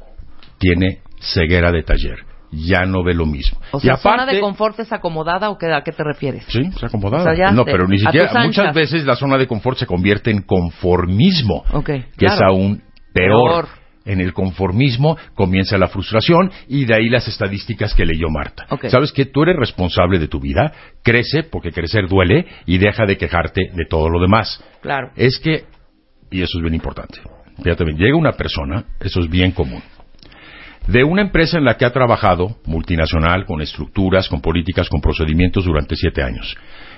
Tiene 0.58 0.98
ceguera 1.20 1.70
de 1.72 1.82
taller. 1.82 2.16
Ya 2.52 2.84
no 2.84 3.02
ve 3.02 3.14
lo 3.14 3.24
mismo. 3.24 3.58
O 3.72 3.78
y 3.78 3.80
sea, 3.80 3.96
¿zona 3.96 4.14
aparte, 4.22 4.34
de 4.36 4.40
confort 4.40 4.78
es 4.78 4.92
acomodada 4.92 5.48
o 5.48 5.56
qué, 5.56 5.72
a 5.72 5.82
qué 5.82 5.90
te 5.92 6.04
refieres? 6.04 6.44
Sí, 6.48 6.70
se 6.78 6.86
acomodada. 6.86 7.22
O 7.22 7.24
sea, 7.24 7.34
ya 7.34 7.50
no, 7.50 7.64
te- 7.64 7.72
pero 7.72 7.88
ni 7.88 7.98
siquiera. 7.98 8.44
Muchas 8.44 8.74
veces 8.74 9.04
la 9.06 9.16
zona 9.16 9.38
de 9.38 9.46
confort 9.46 9.78
se 9.78 9.86
convierte 9.86 10.30
en 10.30 10.42
conformismo, 10.42 11.64
que 11.84 12.04
claro. 12.16 12.34
es 12.34 12.42
aún 12.42 12.82
peor. 13.12 13.64
Peor. 13.64 13.82
En 14.04 14.20
el 14.20 14.32
conformismo 14.32 15.16
comienza 15.34 15.78
la 15.78 15.86
frustración 15.86 16.50
y 16.66 16.86
de 16.86 16.96
ahí 16.96 17.08
las 17.08 17.28
estadísticas 17.28 17.94
que 17.94 18.04
leyó 18.04 18.26
Marta. 18.30 18.66
¿Sabes 18.88 19.12
que 19.12 19.26
Tú 19.26 19.44
eres 19.44 19.54
responsable 19.56 20.18
de 20.18 20.26
tu 20.26 20.40
vida, 20.40 20.72
crece 21.04 21.44
porque 21.44 21.70
crecer 21.70 22.08
duele 22.08 22.44
y 22.66 22.78
deja 22.78 23.06
de 23.06 23.16
quejarte 23.16 23.70
de 23.72 23.84
todo 23.88 24.08
lo 24.08 24.20
demás. 24.20 24.60
Claro. 24.80 25.12
Es 25.14 25.38
que, 25.38 25.66
y 26.32 26.42
eso 26.42 26.58
es 26.58 26.62
bien 26.62 26.74
importante, 26.74 27.20
fíjate 27.62 27.84
bien, 27.84 27.96
llega 27.96 28.16
una 28.16 28.32
persona, 28.32 28.84
eso 28.98 29.20
es 29.20 29.30
bien 29.30 29.52
común, 29.52 29.82
de 30.86 31.04
una 31.04 31.22
empresa 31.22 31.58
en 31.58 31.64
la 31.64 31.76
que 31.76 31.84
ha 31.84 31.92
trabajado, 31.92 32.56
multinacional, 32.64 33.44
con 33.46 33.60
estructuras, 33.62 34.28
con 34.28 34.40
políticas, 34.40 34.88
con 34.88 35.00
procedimientos 35.00 35.64
durante 35.64 35.96
siete 35.96 36.22
años. 36.22 36.56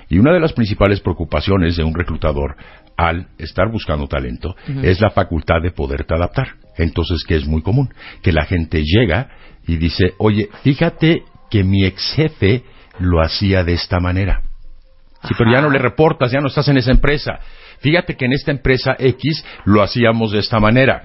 Y 0.09 0.19
una 0.19 0.33
de 0.33 0.39
las 0.39 0.53
principales 0.53 1.01
preocupaciones 1.01 1.75
de 1.75 1.83
un 1.83 1.95
reclutador 1.95 2.55
al 2.97 3.27
estar 3.37 3.71
buscando 3.71 4.07
talento 4.07 4.55
es 4.83 5.01
la 5.01 5.09
facultad 5.09 5.61
de 5.61 5.71
poderte 5.71 6.13
adaptar. 6.13 6.55
Entonces, 6.77 7.23
que 7.27 7.35
es 7.35 7.45
muy 7.45 7.61
común, 7.61 7.93
que 8.21 8.31
la 8.31 8.45
gente 8.45 8.83
llega 8.83 9.29
y 9.67 9.77
dice, 9.77 10.13
oye, 10.17 10.49
fíjate 10.63 11.23
que 11.49 11.63
mi 11.63 11.85
ex 11.85 12.13
jefe 12.15 12.63
lo 12.99 13.21
hacía 13.21 13.63
de 13.63 13.73
esta 13.73 13.99
manera. 13.99 14.41
Sí, 15.23 15.33
pero 15.37 15.51
ya 15.51 15.61
no 15.61 15.69
le 15.69 15.79
reportas, 15.79 16.31
ya 16.31 16.39
no 16.39 16.47
estás 16.47 16.67
en 16.67 16.77
esa 16.77 16.91
empresa. 16.91 17.39
Fíjate 17.79 18.15
que 18.15 18.25
en 18.25 18.33
esta 18.33 18.51
empresa 18.51 18.95
X 18.97 19.43
lo 19.65 19.81
hacíamos 19.81 20.31
de 20.31 20.39
esta 20.39 20.59
manera. 20.59 21.01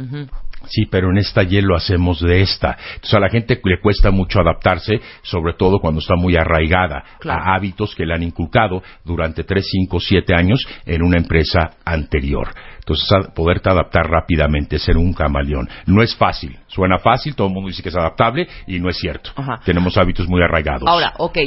Sí, 0.67 0.87
pero 0.91 1.11
en 1.11 1.19
esta 1.19 1.43
Y 1.43 1.61
lo 1.63 1.75
hacemos 1.77 2.21
de 2.21 2.43
esta. 2.43 2.77
Entonces 2.95 3.15
a 3.15 3.21
la 3.21 3.31
gente 3.31 3.61
le 3.65 3.81
cuesta 3.81 4.11
mucho 4.11 4.41
adaptarse, 4.41 5.01
sobre 5.23 5.55
todo 5.55 5.79
cuando 5.81 6.01
está 6.01 6.15
muy 6.17 6.37
arraigada 6.37 7.03
Claro. 7.19 7.43
a 7.43 7.55
hábitos 7.55 7.95
que 7.95 8.05
le 8.05 8.15
han 8.15 8.23
inculcado 8.23 8.83
durante 9.05 9.45
3, 9.45 9.65
5, 9.69 9.99
7 10.01 10.35
años 10.35 10.67
en 10.87 11.03
una 11.03 11.19
empresa 11.19 11.71
anterior. 11.85 12.49
Entonces, 12.79 13.07
poderte 13.35 13.71
adaptar 13.71 14.07
rápidamente, 14.09 14.79
ser 14.79 14.97
un 14.97 15.13
camaleón. 15.13 15.69
No 15.87 16.03
es 16.03 16.15
fácil. 16.17 16.59
Suena 16.67 16.99
fácil, 16.99 17.35
todo 17.35 17.49
el 17.49 17.55
mundo 17.55 17.69
dice 17.69 17.83
que 17.83 17.89
es 17.89 17.97
adaptable 17.97 18.49
y 18.67 18.79
no 18.79 18.89
es 18.89 18.97
cierto. 18.99 19.31
Ajá. 19.37 19.61
Tenemos 19.65 19.97
hábitos 19.97 20.29
muy 20.29 20.43
arraigados. 20.43 20.89
Ahora, 20.89 21.15
ok, 21.19 21.39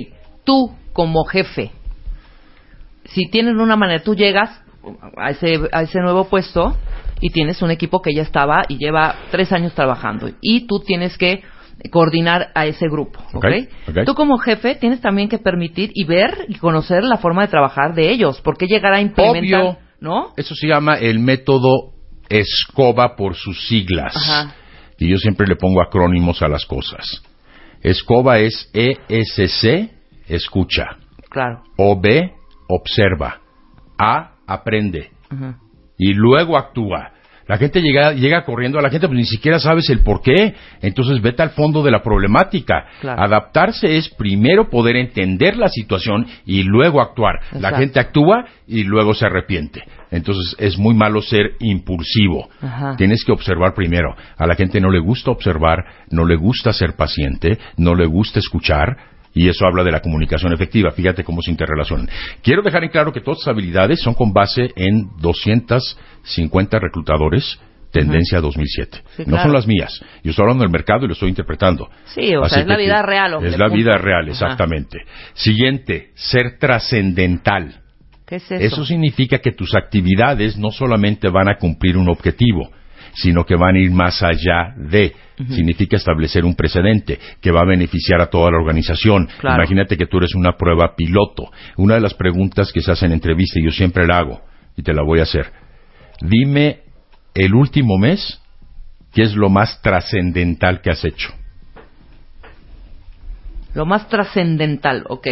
tú 0.44 0.76
como 0.94 1.24
jefe, 1.26 1.72
si 3.06 3.30
tienes 3.30 3.56
una 3.56 3.76
manera, 3.76 4.02
tú 4.04 4.16
llegas 4.16 4.63
a 5.18 5.30
ese, 5.32 5.54
a 5.72 5.84
ese 5.84 6.00
nuevo 6.00 6.26
puesto 6.26 6.78
y 7.22 7.30
tienes 7.30 7.62
un 7.62 7.72
equipo 7.72 8.02
que 8.02 8.14
ya 8.14 8.22
estaba 8.22 8.64
y 8.68 8.78
lleva 8.78 9.16
tres 9.32 9.52
años 9.52 9.74
trabajando 9.74 10.30
y 10.42 10.68
tú 10.68 10.80
tienes 10.80 11.18
que 11.18 11.44
coordinar 11.92 12.52
a 12.54 12.66
ese 12.66 12.88
grupo, 12.88 13.20
¿ok? 13.34 13.46
Ok. 13.90 13.98
Tú 14.06 14.14
como 14.14 14.38
jefe 14.38 14.76
tienes 14.76 15.02
también 15.02 15.30
que 15.30 15.38
permitir 15.38 15.92
y 15.94 16.06
ver 16.06 16.46
y 16.48 16.56
conocer 16.56 17.04
la 17.04 17.18
forma 17.18 17.42
de 17.44 17.48
trabajar 17.48 17.94
de 17.94 18.12
ellos, 18.12 18.42
porque 18.42 18.68
llegar 18.68 18.94
a 18.94 19.02
implementar, 19.02 19.62
Obvio. 19.62 19.78
¿no? 20.00 20.34
Eso 20.38 20.56
se 20.56 20.68
llama 20.68 20.96
el 20.96 21.20
método 21.20 21.94
ESCOBA 22.30 23.16
por 23.16 23.36
sus 23.36 23.68
siglas. 23.68 24.16
Ajá. 24.16 24.56
Y 24.98 25.10
yo 25.10 25.18
siempre 25.18 25.48
le 25.48 25.56
pongo 25.56 25.82
acrónimos 25.82 26.42
a 26.42 26.48
las 26.48 26.66
cosas. 26.66 27.24
ESCOBA 27.82 28.40
es 28.40 28.72
ESC, 28.74 29.90
escucha. 30.28 30.98
Claro. 31.30 31.64
OB, 31.78 32.06
observa. 32.70 33.42
A, 33.98 34.33
aprende. 34.48 35.10
Ajá. 35.30 35.58
y 35.98 36.14
luego 36.14 36.58
actúa. 36.58 37.12
La 37.46 37.58
gente 37.58 37.82
llega, 37.82 38.14
llega 38.14 38.46
corriendo 38.46 38.80
a 38.80 38.82
la 38.82 38.90
gente, 38.90 39.08
pues 39.08 39.18
ni 39.18 39.26
siquiera 39.26 39.60
sabes 39.60 39.90
el 39.90 40.00
por 40.00 40.22
qué. 40.22 40.56
Entonces 40.82 41.22
vete 41.22 41.44
al 41.44 41.50
fondo 41.50 41.84
de 41.84 41.92
la 41.92 42.02
problemática. 42.02 42.86
Claro. 43.02 43.22
Adaptarse 43.22 43.98
es 43.98 44.08
primero 44.10 44.70
poder 44.70 44.96
entender 44.96 45.58
la 45.58 45.68
situación 45.68 46.26
y 46.46 46.64
luego 46.64 47.02
actuar. 47.02 47.42
La 47.52 47.78
gente 47.78 48.00
actúa 48.00 48.46
y 48.66 48.84
luego 48.84 49.14
se 49.14 49.26
arrepiente. 49.26 49.82
Entonces 50.10 50.56
es 50.58 50.78
muy 50.78 50.94
malo 50.96 51.22
ser 51.22 51.56
impulsivo. 51.60 52.50
Ajá. 52.62 52.96
Tienes 52.96 53.26
que 53.26 53.34
observar 53.34 53.74
primero. 53.74 54.16
A 54.38 54.48
la 54.48 54.56
gente 54.56 54.80
no 54.80 54.90
le 54.90 55.00
gusta 55.00 55.32
observar, 55.32 55.84
no 56.12 56.24
le 56.26 56.38
gusta 56.38 56.72
ser 56.72 56.96
paciente, 56.96 57.58
no 57.76 57.94
le 57.94 58.06
gusta 58.06 58.40
escuchar. 58.40 59.13
Y 59.34 59.50
eso 59.50 59.66
habla 59.66 59.84
de 59.84 59.92
la 59.92 60.00
comunicación 60.00 60.54
efectiva. 60.54 60.92
Fíjate 60.92 61.24
cómo 61.24 61.42
se 61.42 61.50
interrelacionan. 61.52 62.08
Quiero 62.44 62.62
dejar 62.62 62.84
en 62.84 62.90
claro 62.92 63.12
que 63.12 63.22
todas 63.22 63.40
estas 63.40 63.54
habilidades 63.54 64.00
son 64.02 64.14
con 64.14 64.32
base 64.32 64.72
en 64.76 65.10
250 65.20 66.80
reclutadores, 66.80 67.60
tendencia 67.92 68.40
2007. 68.42 68.98
Sí, 69.18 69.24
No 69.24 69.32
claro. 69.34 69.44
son 69.44 69.54
las 69.54 69.68
mías. 69.68 70.00
Yo 70.24 70.32
estoy 70.32 70.44
hablando 70.44 70.64
del 70.64 70.72
mercado 70.72 71.06
y 71.06 71.08
lo 71.08 71.14
estoy 71.14 71.30
interpretando. 71.30 71.90
Sí, 72.06 72.36
o 72.36 72.44
Así 72.44 72.56
sea, 72.56 72.64
es 72.64 72.68
la 72.68 72.78
vida 72.78 73.02
real, 73.02 73.34
hombre, 73.36 73.50
Es 73.52 73.58
la 73.58 73.66
punto. 73.66 73.78
vida 73.78 73.98
real, 73.98 74.24
Ajá. 74.24 74.32
exactamente. 74.32 75.00
Siguiente, 75.34 76.12
ser 76.16 76.58
trascendental. 76.60 77.82
¿Qué 78.26 78.36
es 78.38 78.52
eso? 78.52 78.64
Eso 78.64 78.86
significa 78.86 79.40
que 79.40 79.52
tus 79.52 79.76
actividades 79.76 80.58
no 80.58 80.72
solamente 80.72 81.30
van 81.30 81.50
a 81.50 81.58
cumplir 81.58 81.98
un 81.98 82.10
objetivo, 82.10 82.72
sino 83.14 83.46
que 83.46 83.56
van 83.56 83.76
a 83.76 83.80
ir 83.80 83.92
más 83.92 84.22
allá 84.24 84.74
de. 84.78 85.14
Significa 85.50 85.98
establecer 85.98 86.46
un 86.46 86.56
precedente 86.56 87.20
que 87.42 87.52
va 87.52 87.62
a 87.62 87.66
beneficiar 87.66 88.22
a 88.22 88.28
toda 88.28 88.52
la 88.52 88.58
organización. 88.58 89.28
Claro. 89.40 89.56
Imagínate 89.64 89.98
que 89.98 90.06
tú 90.06 90.18
eres 90.18 90.36
una 90.36 90.56
prueba 90.58 90.96
piloto. 90.96 91.52
Una 91.78 91.96
de 91.96 92.02
las 92.02 92.14
preguntas 92.14 92.72
que 92.72 92.82
se 92.82 92.92
hace 92.92 93.08
en 93.08 93.14
entrevista, 93.14 93.60
y 93.60 93.66
yo 93.66 93.72
siempre 93.72 94.06
la 94.06 94.20
hago, 94.20 94.42
y 94.78 94.84
te 94.84 94.94
la 94.94 95.04
voy 95.04 95.20
a 95.20 95.24
hacer. 95.24 95.48
Dime 96.22 96.82
el 97.34 97.54
último 97.56 97.98
mes, 97.98 98.40
¿qué 99.12 99.24
es 99.24 99.36
lo 99.36 99.50
más 99.50 99.82
trascendental 99.82 100.82
que 100.82 100.92
has 100.92 101.04
hecho? 101.04 101.30
Lo 103.74 103.86
más 103.86 104.08
trascendental, 104.08 105.04
ok. 105.10 105.28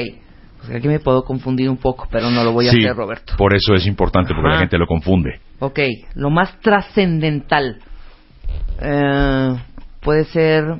Pues 0.59 0.75
aquí 0.75 0.87
me 0.87 0.99
puedo 0.99 1.23
confundir 1.23 1.69
un 1.69 1.77
poco, 1.77 2.07
pero 2.11 2.29
no 2.31 2.43
lo 2.43 2.51
voy 2.53 2.67
a 2.67 2.71
Sí, 2.71 2.79
hacer, 2.79 2.95
Roberto. 2.95 3.33
por 3.37 3.55
eso 3.55 3.73
es 3.75 3.85
importante, 3.85 4.33
porque 4.33 4.47
Ajá. 4.47 4.55
la 4.55 4.59
gente 4.61 4.77
lo 4.77 4.87
confunde. 4.87 5.39
Ok, 5.63 5.79
lo 6.15 6.31
más 6.31 6.59
trascendental. 6.61 7.77
Eh, 8.81 9.55
puede 10.01 10.25
ser 10.25 10.79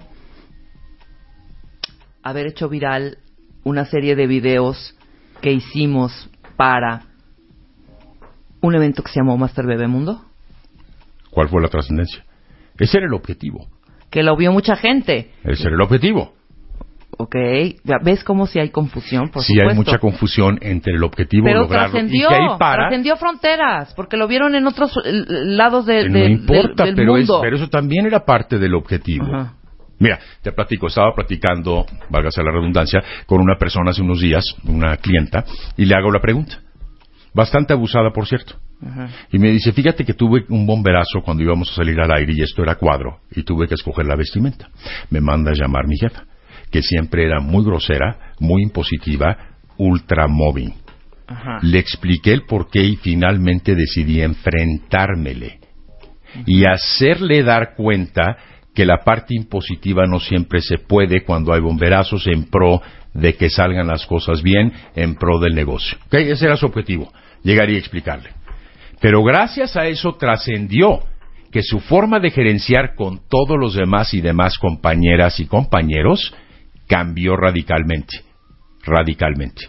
haber 2.23 2.47
hecho 2.47 2.67
viral 2.67 3.19
una 3.63 3.85
serie 3.85 4.15
de 4.15 4.25
videos 4.25 4.97
que 5.39 5.51
hicimos 5.51 6.29
para 6.57 7.03
un 8.59 8.73
evento 8.73 9.03
que 9.03 9.11
se 9.11 9.19
llamó 9.19 9.37
Master 9.37 9.67
Bebé 9.67 9.87
Mundo, 9.87 10.25
¿Cuál 11.29 11.47
fue 11.47 11.61
la 11.61 11.69
trascendencia? 11.69 12.25
Ese 12.77 12.97
era 12.97 13.07
el 13.07 13.13
objetivo. 13.13 13.67
que 14.09 14.23
lo 14.23 14.35
vio 14.35 14.51
mucha 14.51 14.75
gente. 14.75 15.31
Ese 15.43 15.67
era 15.67 15.75
el 15.75 15.81
objetivo. 15.81 16.33
Ok, 17.23 17.35
¿ves 18.03 18.23
cómo 18.23 18.47
si 18.47 18.59
hay 18.59 18.69
confusión? 18.69 19.29
Por 19.29 19.43
sí 19.43 19.53
supuesto. 19.53 19.69
hay 19.69 19.75
mucha 19.75 19.97
confusión 19.99 20.57
entre 20.61 20.93
el 20.95 21.03
objetivo 21.03 21.45
Pero 21.45 21.61
lograrlo 21.61 21.89
y 21.89 21.91
trascendió, 21.91 22.29
que 22.29 22.35
ahí 22.35 22.47
para. 22.59 22.83
trascendió 22.83 23.15
fronteras, 23.17 23.93
porque 23.95 24.17
lo 24.17 24.27
vieron 24.27 24.55
en 24.55 24.65
otros 24.67 24.91
eh, 25.05 25.11
lados 25.27 25.85
de, 25.85 26.09
no 26.09 26.19
de- 26.19 26.31
importa, 26.31 26.85
del, 26.85 26.95
del 26.95 26.95
pero, 26.95 27.17
es- 27.17 27.27
mundo. 27.27 27.39
pero 27.41 27.55
eso 27.57 27.67
también 27.67 28.05
era 28.05 28.25
parte 28.25 28.57
del 28.57 28.73
objetivo. 28.75 29.25
Ajá. 29.25 29.53
Mira, 29.99 30.19
te 30.41 30.51
platico, 30.51 30.87
estaba 30.87 31.13
platicando, 31.13 31.85
válgase 32.09 32.41
la 32.43 32.51
redundancia, 32.51 33.03
con 33.27 33.39
una 33.39 33.55
persona 33.59 33.91
hace 33.91 34.01
unos 34.01 34.19
días, 34.19 34.43
una 34.65 34.97
clienta, 34.97 35.45
y 35.77 35.85
le 35.85 35.93
hago 35.93 36.09
la 36.11 36.19
pregunta. 36.19 36.57
Bastante 37.33 37.71
abusada, 37.73 38.09
por 38.11 38.27
cierto. 38.27 38.55
Ajá. 38.83 39.09
Y 39.31 39.37
me 39.37 39.51
dice, 39.51 39.71
fíjate 39.71 40.03
que 40.03 40.13
tuve 40.15 40.43
un 40.49 40.65
bomberazo 40.65 41.21
cuando 41.23 41.43
íbamos 41.43 41.69
a 41.71 41.75
salir 41.75 41.99
al 42.01 42.11
aire 42.11 42.33
y 42.35 42.41
esto 42.41 42.63
era 42.63 42.75
cuadro 42.75 43.19
y 43.31 43.43
tuve 43.43 43.67
que 43.67 43.75
escoger 43.75 44.07
la 44.07 44.15
vestimenta. 44.15 44.69
Me 45.11 45.21
manda 45.21 45.51
a 45.51 45.53
llamar 45.53 45.87
mi 45.87 45.95
jefa, 45.97 46.23
que 46.71 46.81
siempre 46.81 47.25
era 47.25 47.39
muy 47.39 47.63
grosera, 47.63 48.33
muy 48.39 48.63
impositiva, 48.63 49.37
ultramóvil. 49.77 50.73
Ajá. 51.27 51.59
Le 51.61 51.79
expliqué 51.79 52.33
el 52.33 52.43
porqué 52.43 52.83
y 52.83 52.95
finalmente 52.97 53.75
decidí 53.75 54.21
enfrentármele 54.21 55.59
y 56.45 56.65
hacerle 56.65 57.43
dar 57.43 57.75
cuenta 57.75 58.37
que 58.73 58.85
la 58.85 58.99
parte 59.03 59.35
impositiva 59.35 60.05
no 60.07 60.19
siempre 60.19 60.61
se 60.61 60.77
puede 60.77 61.23
cuando 61.23 61.53
hay 61.53 61.61
bomberazos 61.61 62.25
en 62.27 62.45
pro 62.45 62.81
de 63.13 63.35
que 63.35 63.49
salgan 63.49 63.87
las 63.87 64.05
cosas 64.05 64.41
bien, 64.41 64.71
en 64.95 65.15
pro 65.15 65.39
del 65.39 65.53
negocio. 65.53 65.97
¿Ok? 66.05 66.13
Ese 66.15 66.45
era 66.45 66.55
su 66.55 66.65
objetivo, 66.65 67.11
llegar 67.43 67.69
y 67.69 67.75
explicarle. 67.75 68.29
Pero 69.01 69.23
gracias 69.23 69.75
a 69.75 69.87
eso 69.87 70.15
trascendió 70.15 71.01
que 71.51 71.63
su 71.63 71.79
forma 71.81 72.19
de 72.19 72.31
gerenciar 72.31 72.95
con 72.95 73.19
todos 73.27 73.57
los 73.59 73.73
demás 73.73 74.13
y 74.13 74.21
demás 74.21 74.57
compañeras 74.57 75.39
y 75.39 75.47
compañeros 75.47 76.33
cambió 76.91 77.37
radicalmente. 77.37 78.17
Radicalmente. 78.83 79.61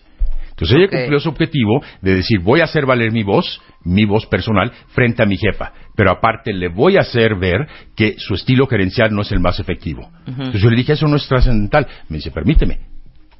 Entonces 0.50 0.76
ella 0.76 0.88
cumplió 0.88 1.20
su 1.20 1.28
objetivo 1.28 1.82
de 2.00 2.14
decir, 2.16 2.40
voy 2.40 2.60
a 2.60 2.64
hacer 2.64 2.84
valer 2.84 3.12
mi 3.12 3.22
voz, 3.22 3.60
mi 3.84 4.04
voz 4.04 4.26
personal, 4.26 4.72
frente 4.88 5.22
a 5.22 5.26
mi 5.26 5.36
jefa. 5.36 5.72
Pero 5.96 6.10
aparte 6.10 6.52
le 6.52 6.68
voy 6.68 6.96
a 6.96 7.00
hacer 7.00 7.36
ver 7.36 7.66
que 7.96 8.16
su 8.18 8.34
estilo 8.34 8.66
gerencial 8.66 9.12
no 9.14 9.22
es 9.22 9.30
el 9.32 9.40
más 9.40 9.60
efectivo. 9.60 10.10
Entonces 10.26 10.60
yo 10.60 10.68
le 10.68 10.76
dije, 10.76 10.92
eso 10.94 11.06
no 11.06 11.16
es 11.16 11.26
trascendental. 11.28 11.86
Me 12.08 12.16
dice, 12.16 12.30
permíteme. 12.32 12.80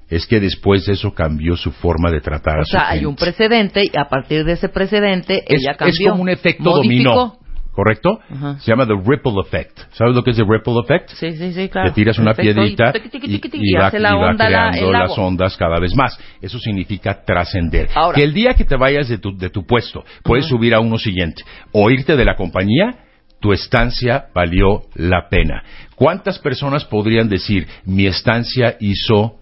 Es 0.09 0.27
que 0.27 0.41
después 0.41 0.87
de 0.87 0.93
eso 0.93 1.13
cambió 1.15 1.57
su 1.57 1.73
forma 1.73 2.11
de 2.11 2.21
tratar 2.21 2.59
a 2.59 2.63
O 2.63 2.65
su 2.65 2.73
sea, 2.73 2.89
hay 2.89 3.05
un 3.05 3.17
precedente 3.17 3.83
y 3.85 3.99
a 3.99 4.09
partir 4.09 4.45
de 4.45 4.53
ese 4.53 4.69
precedente 4.69 5.43
es, 5.47 5.61
ella 5.63 5.73
es 5.73 5.77
cambió. 5.79 6.11
como 6.11 6.23
un 6.23 6.29
efecto 6.29 6.65
modificó. 6.65 7.15
dominó. 7.15 7.39
¿Correcto? 7.73 8.19
Ajá. 8.31 8.59
Se 8.61 8.71
llama 8.71 8.87
the 8.87 8.95
ripple 8.95 9.33
effect. 9.41 9.79
¿Sabes 9.93 10.15
lo 10.15 10.23
que 10.23 10.31
es 10.33 10.37
the 10.37 10.45
ripple 10.47 10.75
effect? 10.85 11.09
Sí, 11.11 11.33
sí, 11.37 11.53
sí, 11.55 11.69
claro. 11.71 11.89
Te 11.89 11.95
tiras 11.95 12.19
una 12.19 12.35
Perfecto, 12.35 12.61
piedrita 12.61 12.93
y, 13.25 13.39
tiqui, 13.39 13.59
y 13.63 13.75
va, 13.75 13.91
la 13.91 14.11
y 14.11 14.15
va 14.15 14.31
onda 14.31 14.51
la- 14.51 14.69
creando 14.71 14.87
el 14.87 14.93
las 14.93 15.19
ondas 15.19 15.57
cada 15.57 15.81
vez 15.81 15.95
más. 15.97 16.19
Eso 16.43 16.59
significa 16.59 17.25
trascender. 17.25 17.89
Que 18.15 18.23
el 18.25 18.35
día 18.35 18.53
que 18.55 18.65
te 18.65 18.77
vayas 18.77 19.09
de 19.09 19.17
tu, 19.19 19.35
de 19.37 19.49
tu 19.49 19.65
puesto, 19.67 20.05
puedes 20.23 20.47
subir 20.47 20.75
a 20.75 20.81
uno 20.81 20.99
siguiente 20.99 21.43
o 21.73 21.89
irte 21.91 22.15
de 22.17 22.25
la 22.27 22.37
compañía, 22.37 22.95
tu 23.41 23.53
estancia 23.53 24.27
valió 24.35 24.83
la 24.95 25.29
pena. 25.31 25.63
¿Cuántas 25.97 26.39
personas 26.39 26.85
podrían 26.85 27.29
decir, 27.29 27.67
mi 27.87 28.07
estancia 28.07 28.77
hizo 28.81 29.37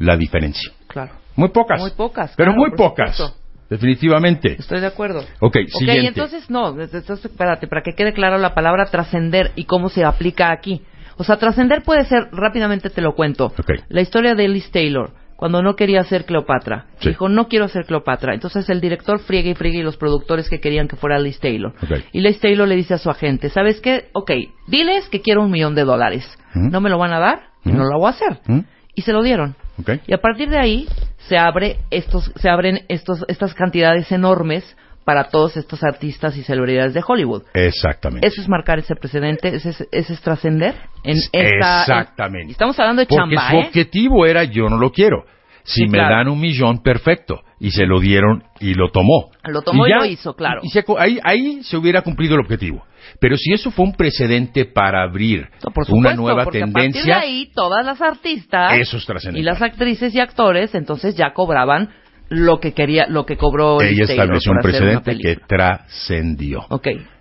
la 0.00 0.16
diferencia? 0.16 0.72
Claro. 0.88 1.12
Muy 1.36 1.50
pocas. 1.50 1.80
Muy 1.80 1.90
pocas, 1.92 2.34
Pero 2.36 2.52
claro, 2.52 2.60
muy 2.68 2.76
pocas. 2.76 3.16
supuesto. 3.16 3.45
Definitivamente. 3.68 4.56
Estoy 4.58 4.80
de 4.80 4.86
acuerdo. 4.86 5.20
Ok, 5.40 5.56
Ok, 5.56 5.78
siguiente. 5.78 6.06
entonces 6.08 6.50
no, 6.50 6.70
entonces 6.80 7.24
espérate, 7.24 7.66
para 7.66 7.82
que 7.82 7.92
quede 7.92 8.12
claro 8.12 8.38
la 8.38 8.54
palabra 8.54 8.86
trascender 8.86 9.52
y 9.56 9.64
cómo 9.64 9.88
se 9.88 10.04
aplica 10.04 10.50
aquí. 10.52 10.82
O 11.18 11.24
sea, 11.24 11.36
trascender 11.38 11.82
puede 11.82 12.04
ser, 12.04 12.28
rápidamente 12.32 12.90
te 12.90 13.00
lo 13.00 13.14
cuento. 13.14 13.46
Ok. 13.46 13.70
La 13.88 14.02
historia 14.02 14.34
de 14.34 14.48
Liz 14.48 14.70
Taylor, 14.70 15.12
cuando 15.36 15.62
no 15.62 15.74
quería 15.74 16.02
ser 16.04 16.26
Cleopatra. 16.26 16.86
Sí. 17.00 17.08
Dijo, 17.10 17.28
no 17.28 17.48
quiero 17.48 17.68
ser 17.68 17.86
Cleopatra. 17.86 18.34
Entonces 18.34 18.68
el 18.68 18.80
director 18.80 19.18
friega 19.20 19.48
y 19.50 19.54
friega 19.54 19.78
y 19.78 19.82
los 19.82 19.96
productores 19.96 20.48
que 20.50 20.60
querían 20.60 20.88
que 20.88 20.96
fuera 20.96 21.18
Liz 21.18 21.40
Taylor. 21.40 21.72
Ok. 21.82 22.00
Y 22.12 22.20
Liz 22.20 22.38
Taylor 22.40 22.68
le 22.68 22.76
dice 22.76 22.94
a 22.94 22.98
su 22.98 23.08
agente, 23.10 23.48
¿sabes 23.48 23.80
qué? 23.80 24.08
Ok, 24.12 24.30
diles 24.68 25.08
que 25.08 25.20
quiero 25.22 25.42
un 25.42 25.50
millón 25.50 25.74
de 25.74 25.84
dólares. 25.84 26.26
Ujú. 26.54 26.68
No 26.70 26.80
me 26.80 26.90
lo 26.90 26.98
van 26.98 27.12
a 27.14 27.18
dar 27.18 27.40
y 27.64 27.70
Ujú. 27.70 27.78
no 27.78 27.84
lo 27.84 27.98
voy 27.98 28.08
a 28.08 28.10
hacer. 28.10 28.38
¿Mm? 28.46 28.60
Y 28.96 29.02
se 29.02 29.12
lo 29.12 29.22
dieron. 29.22 29.54
Ok. 29.78 29.90
Y 30.08 30.12
a 30.14 30.18
partir 30.18 30.48
de 30.50 30.58
ahí 30.58 30.88
se 31.28 31.38
abre 31.38 31.76
estos, 31.90 32.32
se 32.34 32.48
abren 32.48 32.80
estos, 32.88 33.24
estas 33.28 33.54
cantidades 33.54 34.10
enormes 34.10 34.76
para 35.04 35.28
todos 35.28 35.56
estos 35.56 35.84
artistas 35.84 36.36
y 36.36 36.42
celebridades 36.42 36.92
de 36.92 37.00
Hollywood. 37.06 37.44
Exactamente. 37.54 38.26
Eso 38.26 38.40
es 38.42 38.48
marcar 38.48 38.80
ese 38.80 38.96
precedente, 38.96 39.54
ese 39.54 39.68
es, 39.70 39.86
ese 39.92 40.14
es 40.14 40.20
trascender 40.20 40.74
en 41.04 41.16
esta. 41.30 41.82
Exactamente. 41.82 42.42
en- 42.46 42.50
estamos 42.50 42.76
hablando 42.80 43.02
de 43.02 43.06
Porque 43.06 43.36
chamba, 43.36 43.50
su 43.50 43.56
¿eh? 43.56 43.64
objetivo 43.68 44.26
era 44.26 44.42
yo 44.42 44.68
no 44.68 44.78
lo 44.78 44.90
quiero. 44.90 45.24
Si 45.66 45.82
Sí, 45.82 45.86
me 45.88 45.98
claro. 45.98 46.14
dan 46.16 46.28
un 46.28 46.40
millón, 46.40 46.82
perfecto. 46.82 47.42
Y 47.58 47.70
se 47.72 47.86
lo 47.86 48.00
dieron 48.00 48.44
y 48.60 48.74
lo 48.74 48.90
tomó. 48.90 49.30
Lo 49.44 49.62
tomó 49.62 49.86
y 49.86 49.90
ya, 49.90 49.96
lo 49.96 50.04
hizo, 50.06 50.34
claro. 50.34 50.60
y 50.62 50.68
se 50.68 50.84
ahí, 50.98 51.18
ahí 51.24 51.62
se 51.62 51.76
hubiera 51.76 52.02
cumplido 52.02 52.34
el 52.36 52.40
objetivo. 52.42 52.84
Pero 53.20 53.36
si 53.36 53.52
eso 53.52 53.70
fue 53.70 53.84
un 53.84 53.92
precedente 53.94 54.64
para 54.64 55.02
abrir 55.02 55.48
una 55.88 56.14
nueva 56.14 56.44
porque 56.44 56.62
A 56.62 56.66
partir 56.66 56.74
de 56.74 56.90
tendencia, 56.92 57.18
ahí, 57.20 57.50
todas 57.54 57.84
las 57.84 58.00
artistas 58.02 58.72
eso 58.78 58.96
es 58.96 59.06
trascendental. 59.06 59.40
y 59.40 59.44
las 59.44 59.62
actrices 59.62 60.14
y 60.14 60.20
actores, 60.20 60.74
entonces 60.74 61.16
ya 61.16 61.32
cobraban 61.32 61.90
lo 62.28 62.58
que 62.60 62.72
quería, 62.74 63.06
lo 63.08 63.24
que 63.24 63.36
cobró 63.36 63.80
ella 63.80 64.04
estableció 64.04 64.52
un 64.52 64.58
precedente 64.58 65.16
que 65.18 65.36
trascendió. 65.46 66.66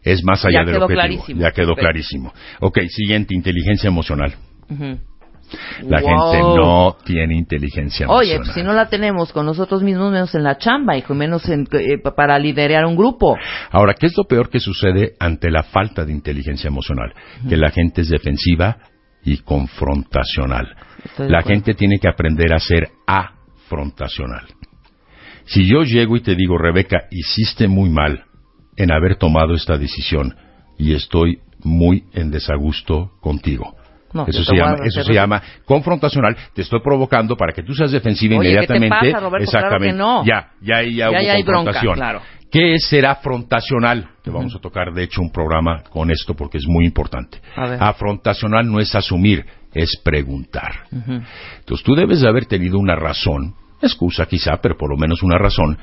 Es 0.03 0.23
más 0.23 0.43
allá 0.45 0.59
Ya 0.59 0.65
del 0.65 0.75
quedó 0.75 0.85
objetivo. 0.85 1.01
clarísimo. 1.01 1.41
Ya 1.41 1.51
quedó 1.51 1.75
clarísimo. 1.75 2.33
Ok, 2.61 2.79
siguiente, 2.89 3.33
inteligencia 3.35 3.87
emocional. 3.87 4.33
Ujú. 4.69 4.99
La 5.83 6.01
Wow. 6.01 6.09
gente 6.31 6.39
no 6.57 6.97
tiene 7.05 7.35
inteligencia 7.37 8.07
Oye, 8.07 8.35
emocional. 8.35 8.45
pues 8.45 8.55
si 8.55 8.63
no 8.63 8.73
la 8.73 8.89
tenemos 8.89 9.31
con 9.31 9.45
nosotros 9.45 9.83
mismos, 9.83 10.11
menos 10.11 10.33
en 10.35 10.43
la 10.43 10.57
chamba, 10.57 10.97
y 10.97 11.03
menos 11.09 11.47
en- 11.49 11.67
eh, 11.73 11.97
para 12.15 12.39
liderar 12.39 12.85
un 12.85 12.95
grupo. 12.95 13.37
Ahora, 13.71 13.93
¿qué 13.93 14.07
es 14.07 14.17
lo 14.17 14.23
peor 14.25 14.49
que 14.49 14.59
sucede 14.59 15.13
ante 15.19 15.51
la 15.51 15.63
falta 15.63 16.03
de 16.05 16.11
inteligencia 16.11 16.67
emocional? 16.67 17.13
Que 17.47 17.57
la 17.57 17.69
gente 17.71 18.01
es 18.01 18.09
defensiva 18.09 18.77
y 19.23 19.37
confrontacional. 19.37 20.75
Estoy 21.03 21.29
La 21.29 21.41
gente 21.43 21.73
tiene 21.73 21.99
que 21.99 22.09
aprender 22.09 22.53
a 22.53 22.59
ser 22.59 22.89
afrontacional. 23.05 24.45
Si 25.45 25.67
yo 25.67 25.83
llego 25.83 26.15
y 26.15 26.21
te 26.21 26.35
digo, 26.35 26.57
Rebeca, 26.57 27.03
hiciste 27.11 27.67
muy 27.67 27.89
mal 27.89 28.23
en 28.77 28.91
haber 28.91 29.15
tomado 29.17 29.53
esta 29.53 29.77
decisión 29.77 30.35
y 30.77 30.93
estoy 30.93 31.39
muy 31.63 32.05
en 32.13 32.31
desagusto 32.31 33.11
contigo. 33.21 33.75
No, 34.15 34.25
eso 34.27 34.43
se 34.43 34.55
llama, 34.55 34.75
eso 34.83 35.03
se 35.03 35.13
llama 35.13 35.41
confrontacional. 35.65 36.35
Te 36.53 36.61
estoy 36.61 36.79
provocando 36.81 37.35
para 37.35 37.51
que 37.53 37.61
tú 37.63 37.73
seas 37.73 37.91
defensiva 37.91 38.37
Oye, 38.37 38.57
¿qué 38.59 38.65
te 38.67 38.77
inmediatamente. 38.77 39.11
pasa, 39.11 39.23
Roberto? 39.25 39.51
Claro 39.51 39.67
que 39.69 39.75
Exactamente. 39.87 39.97
no. 39.97 40.25
Ya, 40.25 40.51
ya 40.61 40.81
ya, 40.83 40.89
Ya, 40.89 41.09
hubo 41.09 41.21
ya 41.21 41.33
hay 41.33 41.43
bronca, 41.43 41.71
confrontación. 41.73 41.95
claro. 41.95 42.21
¿Qué 42.51 42.73
es 42.75 42.87
ser 42.87 43.05
afrontacional? 43.05 44.09
Te 44.23 44.31
vamos 44.31 44.55
a 44.55 44.59
tocar, 44.59 44.93
de 44.93 45.03
hecho, 45.03 45.21
un 45.21 45.31
programa 45.31 45.83
con 45.89 46.09
esto 46.09 46.33
porque 46.35 46.57
es 46.57 46.65
muy 46.65 46.85
importante. 46.85 47.39
Afrontacional 47.55 48.71
no 48.71 48.79
es 48.79 48.95
asumir, 48.95 49.45
es 49.73 49.99
preguntar. 50.03 50.85
Entonces 50.91 51.83
tú 51.83 51.95
debes 51.95 52.21
de 52.21 52.29
haber 52.29 52.45
tenido 52.45 52.79
una 52.79 52.95
razón, 52.95 53.55
excusa 53.81 54.25
quizá, 54.25 54.57
pero 54.61 54.77
por 54.77 54.89
lo 54.89 54.95
menos 54.97 55.21
una 55.21 55.37
razón 55.37 55.77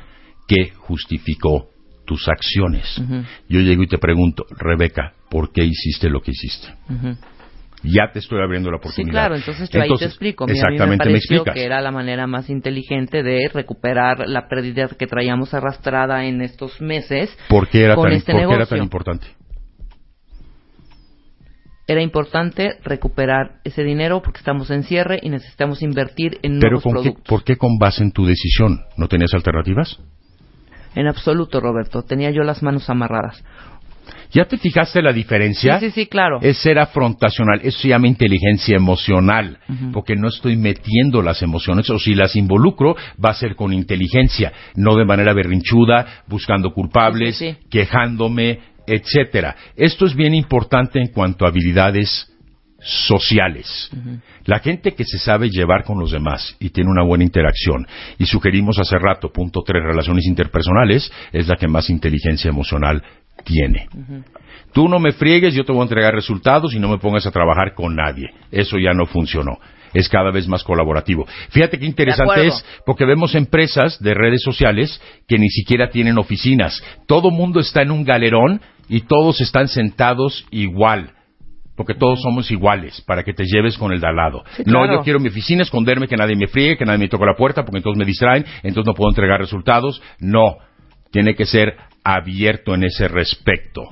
que 0.49 0.71
justificó 0.79 1.67
tus 2.07 2.27
acciones. 2.29 3.01
Yo 3.49 3.61
llego 3.61 3.83
y 3.83 3.87
te 3.89 3.99
pregunto, 3.99 4.45
Rebeca, 4.51 5.13
¿por 5.31 5.53
qué 5.53 5.65
hiciste 5.65 6.09
lo 6.09 6.21
que 6.23 6.31
hiciste? 6.31 6.69
Ya 7.85 8.13
te 8.13 8.21
estoy 8.21 8.41
abriendo 8.41 8.71
la 8.71 8.77
Sí, 8.79 8.81
oportunidad. 8.83 9.13
claro, 9.13 9.35
entonces 9.37 9.69
yo 9.71 9.83
ahí 9.83 9.89
te 9.99 10.05
explico. 10.05 10.47
Mira, 10.47 10.57
exactamente 10.69 10.83
a 10.83 10.87
mí 10.87 10.91
me 10.91 10.97
me 10.97 10.99
pareció 11.19 11.37
explicas. 11.39 11.55
que 11.55 11.65
era 11.65 11.81
la 11.81 11.91
manera 11.91 12.27
más 12.27 12.49
inteligente 12.49 13.23
de 13.23 13.51
recuperar 13.53 14.29
la 14.29 14.47
pérdida 14.49 14.89
que 14.97 15.07
traíamos 15.07 15.53
arrastrada 15.55 16.25
en 16.25 16.43
estos 16.43 16.81
meses 16.81 17.37
¿Por 17.49 17.69
qué 17.69 17.83
era, 17.85 17.95
con 17.97 18.05
tan, 18.05 18.13
este 18.15 18.33
por 18.33 18.49
qué 18.49 18.55
era 18.55 18.67
tan 18.67 18.83
importante? 18.83 19.27
Era 21.89 22.01
importante 22.01 22.79
recuperar 22.85 23.57
ese 23.65 23.83
dinero 23.83 24.23
porque 24.23 24.39
estamos 24.39 24.71
en 24.71 24.85
cierre 24.85 25.19
y 25.21 25.29
necesitamos 25.29 25.83
invertir 25.83 26.39
en 26.43 26.61
Pero 26.61 26.79
nuevos 26.79 26.83
con 26.85 26.93
qué, 26.93 27.01
productos. 27.03 27.25
¿por 27.29 27.45
qué 27.45 27.57
con 27.57 27.77
base 27.79 28.03
en 28.05 28.13
tu 28.13 28.25
decisión? 28.25 28.81
¿No 28.97 29.09
tenías 29.09 29.35
alternativas? 29.35 29.99
En 30.95 31.09
absoluto, 31.09 31.61
Roberto. 31.61 32.03
Tenía 32.03 32.31
yo 32.31 32.43
las 32.45 32.63
manos 32.63 32.89
amarradas. 32.89 33.43
¿Ya 34.33 34.45
te 34.47 34.57
fijaste 34.57 35.03
la 35.03 35.13
diferencia? 35.13 35.79
Sí, 35.79 35.87
sí, 35.87 35.93
sí, 35.93 36.07
claro. 36.07 36.39
Es 36.41 36.59
ser 36.59 36.79
afrontacional. 36.79 37.61
Eso 37.63 37.81
se 37.81 37.89
llama 37.89 38.09
inteligencia 38.09 38.77
emocional. 38.77 39.59
Porque 39.93 40.17
no 40.17 40.29
estoy 40.29 40.57
metiendo 40.57 41.23
las 41.23 41.43
emociones. 41.43 41.89
O 41.91 41.99
si 41.99 42.15
las 42.15 42.35
involucro, 42.37 42.97
va 43.23 43.31
a 43.31 43.35
ser 43.35 43.55
con 43.55 43.73
inteligencia. 43.73 44.53
No 44.75 44.97
de 44.97 45.05
manera 45.05 45.33
berrinchuda, 45.33 46.23
buscando 46.29 46.73
culpables, 46.73 47.37
Sí, 47.37 47.53
sí, 47.53 47.57
sí. 47.61 47.69
quejándome, 47.71 48.59
etcétera. 48.87 49.55
Esto 49.77 50.07
es 50.07 50.15
bien 50.15 50.35
importante 50.35 50.99
en 50.99 51.09
cuanto 51.09 51.45
a 51.45 51.49
habilidades 51.49 52.29
sociales. 52.83 53.91
La 54.45 54.59
gente 54.59 54.93
que 54.93 55.05
se 55.05 55.19
sabe 55.19 55.49
llevar 55.51 55.85
con 55.85 56.01
los 56.01 56.11
demás 56.11 56.57
y 56.59 56.71
tiene 56.71 56.91
una 56.91 57.05
buena 57.05 57.23
interacción, 57.23 57.87
y 58.19 58.27
sugerimos 58.27 58.79
hace 58.79 58.99
rato, 58.99 59.31
punto 59.33 59.61
tres, 59.65 59.83
relaciones 59.85 60.27
interpersonales, 60.27 61.13
es 61.33 61.47
la 61.47 61.55
que 61.57 61.69
más 61.69 61.89
inteligencia 61.91 62.49
emocional 62.49 63.03
tiene. 63.45 63.89
Tú 64.73 64.89
no 64.89 64.99
me 64.99 65.13
friegues, 65.13 65.55
yo 65.55 65.65
te 65.65 65.73
voy 65.73 65.81
a 65.81 65.85
entregar 65.85 66.15
resultados 66.15 66.75
y 66.75 66.79
no 66.79 66.89
me 66.89 66.99
pongas 66.99 67.27
a 67.27 67.31
trabajar 67.31 67.75
con 67.75 67.95
nadie. 67.95 68.31
Eso 68.51 68.79
ya 68.79 68.93
no 68.93 69.07
funcionó. 69.07 69.59
Es 69.93 70.09
cada 70.09 70.31
vez 70.31 70.49
más 70.49 70.65
colaborativo. 70.65 71.27
Fíjate 71.51 71.79
qué 71.79 71.85
interesante 71.85 72.47
es, 72.47 72.65
porque 72.87 73.05
vemos 73.05 73.35
empresas 73.35 74.03
de 74.03 74.15
redes 74.15 74.43
sociales 74.43 75.01
que 75.29 75.39
ni 75.39 75.49
siquiera 75.49 75.91
tienen 75.91 76.19
oficinas. 76.19 76.83
Todo 77.07 77.31
mundo 77.31 77.61
está 77.61 77.83
en 77.83 77.91
un 77.91 78.05
galerón 78.05 78.63
y 78.89 79.03
todos 79.03 79.41
están 79.43 79.69
sentados 79.69 80.47
igual. 80.51 81.13
Porque 81.77 81.95
todos 81.95 82.21
somos 82.21 82.51
iguales, 82.51 83.03
para 83.07 83.23
que 83.23 83.33
te 83.33 83.45
lleves 83.45 83.79
con 83.79 83.93
el 83.93 84.01
de 84.01 84.07
al 84.07 84.17
lado. 84.17 84.45
Sí, 84.57 84.63
No, 84.67 84.87
yo 84.87 85.03
quiero 85.03 85.19
mi 85.19 85.29
oficina, 85.29 85.63
esconderme, 85.63 86.07
que 86.07 86.17
nadie 86.17 86.37
me 86.37 86.47
friegue, 86.47 86.77
que 86.77 86.85
nadie 86.85 86.99
me 86.99 87.09
toque 87.09 87.25
la 87.25 87.35
puerta, 87.35 87.65
porque 87.65 87.79
entonces 87.79 87.99
me 87.99 88.05
distraen, 88.05 88.45
entonces 88.63 88.87
no 88.87 88.95
puedo 88.95 89.11
entregar 89.11 89.41
resultados. 89.41 90.03
No, 90.21 90.57
tiene 91.11 91.35
que 91.35 91.47
ser 91.47 91.77
abierto 92.05 92.75
en 92.75 92.85
ese 92.85 93.09
respecto. 93.09 93.83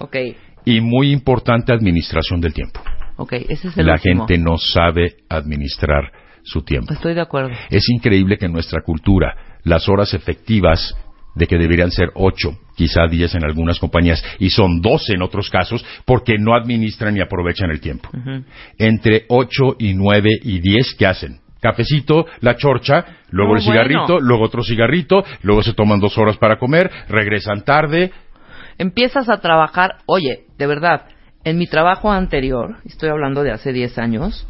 Y 0.65 0.81
muy 0.81 1.11
importante, 1.13 1.73
administración 1.73 2.41
del 2.41 2.53
tiempo. 2.53 2.81
ok. 3.17 3.33
Ese 3.49 3.69
es 3.69 3.77
el 3.79 3.87
La 3.87 3.95
último. 3.95 4.27
gente 4.27 4.39
no 4.39 4.57
sabe 4.59 5.17
administrar 5.29 6.13
su 6.43 6.63
tiempo. 6.63 6.93
Estoy 6.93 7.15
de 7.15 7.21
acuerdo. 7.21 7.51
Es 7.71 7.89
increíble 7.89 8.37
que 8.39 8.47
en 8.47 8.53
nuestra 8.53 8.83
cultura 8.83 9.35
las 9.65 9.89
horas 9.89 10.15
efectivas 10.15 10.95
de 11.35 11.47
que 11.47 11.57
deberían 11.59 11.91
ser 11.93 12.09
ocho, 12.15 12.59
quizá 12.77 13.07
diez 13.09 13.35
en 13.35 13.45
algunas 13.45 13.79
compañías, 13.79 14.23
y 14.41 14.51
son 14.51 14.81
doce 14.81 15.15
en 15.15 15.23
otros 15.23 15.49
casos, 15.49 15.85
porque 16.05 16.39
no 16.39 16.55
administran 16.57 17.17
y 17.17 17.21
aprovechan 17.21 17.71
el 17.71 17.81
tiempo. 17.81 18.09
Entre 18.79 19.27
ocho 19.29 19.77
y 19.79 19.95
nueve 19.95 20.31
y 20.43 20.59
diez, 20.61 20.95
¿qué 20.99 21.07
hacen? 21.07 21.39
Cafecito, 21.61 22.27
la 22.41 22.57
chorcha, 22.57 23.05
luego 23.31 23.53
No, 23.53 23.59
el 23.59 23.65
cigarrito, 23.65 24.07
bueno. 24.15 24.21
luego 24.21 24.45
otro 24.45 24.63
cigarrito, 24.63 25.23
luego 25.43 25.63
se 25.63 25.75
toman 25.75 26.01
dos 26.01 26.17
horas 26.19 26.37
para 26.39 26.59
comer, 26.59 26.91
regresan 27.09 27.63
tarde. 27.65 28.13
Empiezas 28.79 29.29
a 29.29 29.41
trabajar, 29.41 29.97
oye, 30.07 30.45
de 30.57 30.67
verdad, 30.67 31.03
en 31.45 31.59
mi 31.59 31.67
trabajo 31.67 32.11
anterior, 32.11 32.77
estoy 32.85 33.11
hablando 33.11 33.43
de 33.43 33.53
hace 33.53 33.73
10 33.73 33.99
años, 33.99 34.47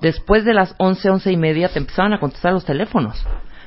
después 0.00 0.44
de 0.44 0.54
las 0.54 0.74
11, 0.78 1.10
11 1.10 1.32
y 1.32 1.36
media 1.36 1.68
te 1.68 1.78
empezaban 1.78 2.12
a 2.12 2.20
contestar 2.20 2.52
los 2.52 2.64
teléfonos. 2.64 3.22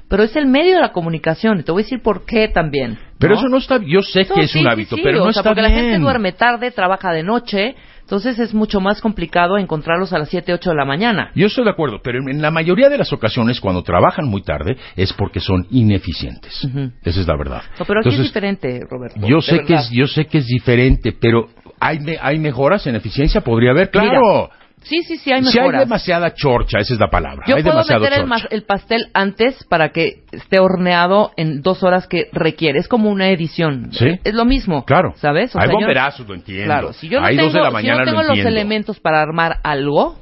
Pero 0.08 0.24
es 0.24 0.36
el 0.36 0.48
medio 0.48 0.74
de 0.74 0.82
la 0.82 0.92
comunicación, 0.92 1.60
y 1.60 1.64
te 1.64 1.72
voy 1.72 1.84
a 1.84 1.86
decir 1.86 2.02
por 2.02 2.26
qué 2.26 2.48
también. 2.48 2.98
Pero 3.20 3.36
eso 3.36 3.48
no 3.48 3.58
está, 3.58 3.78
yo 3.86 4.02
sé 4.02 4.26
que 4.26 4.42
es 4.42 4.52
sí, 4.52 4.60
un 4.62 4.68
hábito, 4.68 4.96
sí, 4.96 5.02
pero 5.04 5.22
o 5.22 5.26
no 5.28 5.32
sea, 5.32 5.42
está 5.42 5.52
porque 5.52 5.62
bien. 5.62 5.72
la 5.76 5.80
gente 5.80 6.00
duerme 6.00 6.32
tarde, 6.32 6.72
trabaja 6.72 7.12
de 7.12 7.22
noche, 7.22 7.76
entonces 8.10 8.40
es 8.40 8.56
mucho 8.56 8.82
más 8.82 9.02
complicado 9.02 9.60
encontrarlos 9.60 10.12
a 10.14 10.18
las 10.18 10.30
7, 10.30 10.52
8 10.52 10.72
de 10.72 10.76
la 10.76 10.84
mañana. 10.84 11.30
Yo 11.36 11.46
estoy 11.46 11.64
de 11.64 11.70
acuerdo, 11.70 12.00
pero 12.04 12.18
en 12.28 12.42
la 12.42 12.50
mayoría 12.50 12.90
de 12.90 12.98
las 12.98 13.14
ocasiones 13.14 13.62
cuando 13.62 13.84
trabajan 13.84 14.26
muy 14.28 14.42
tarde 14.42 14.78
es 14.96 15.14
porque 15.14 15.40
son 15.40 15.68
ineficientes. 15.70 16.68
Esa 17.04 17.22
es 17.22 17.28
la 17.28 17.38
verdad. 17.38 17.62
No, 17.80 17.86
pero 17.86 18.00
aquí 18.00 18.10
es 18.10 18.16
Entonces, 18.16 18.34
diferente, 18.34 18.82
Roberto. 18.90 19.20
Yo 19.28 19.42
sé 19.42 19.64
que 19.64 19.76
es, 19.76 19.90
yo 19.92 20.08
sé 20.08 20.26
que 20.26 20.40
es 20.40 20.48
diferente, 20.48 21.12
pero 21.22 21.50
hay 21.80 22.00
me- 22.00 22.18
hay 22.20 22.40
mejoras 22.40 22.88
en 22.88 22.96
eficiencia, 22.96 23.42
podría 23.42 23.72
haber, 23.72 23.92
claro. 23.92 24.50
Sí, 24.82 25.04
sí, 25.04 25.18
sí, 25.18 25.32
hay 25.32 25.44
Si 25.44 25.58
hay 25.60 25.66
mejoras. 25.66 25.82
demasiada 25.82 26.34
chorcha, 26.34 26.80
esa 26.80 26.94
es 26.94 27.00
la 27.00 27.10
palabra. 27.10 27.44
Yo 27.48 27.56
hay 27.58 27.64
puedo 27.64 27.78
meter 27.78 28.26
el, 28.50 28.64
pastel 28.64 29.08
antes 29.14 29.64
para 29.66 29.90
que 29.90 30.24
esté 30.32 30.60
horneado 30.60 31.32
en 31.38 31.62
dos 31.62 31.84
horas 31.84 32.08
que 32.08 32.30
requiere. 32.32 32.80
Es 32.80 32.88
como 32.88 33.10
una 33.10 33.30
edición. 33.30 33.90
Sí. 33.92 34.20
Es 34.24 34.34
lo 34.34 34.46
mismo. 34.46 34.86
Claro. 34.86 35.14
¿Sabes? 35.18 35.54
O 35.56 35.60
hay 35.60 35.68
sea, 35.68 35.74
yo- 35.74 35.80
bomberazos, 35.80 36.28
lo 36.28 36.34
entiendo. 36.34 36.66
Claro. 36.66 36.94
Si 36.94 37.10
yo 37.10 37.20
no 37.20 37.28
hay 37.28 37.36
tengo, 37.36 37.48
dos 37.50 37.54
de 37.56 37.60
la 37.62 37.68
si 37.68 37.74
mañana, 37.74 38.00
no 38.00 38.06
tengo 38.06 38.24
lo 38.24 38.30
los 38.30 38.40
elementos 38.40 39.00
para 39.00 39.22
armar 39.22 39.58
algo, 39.64 40.16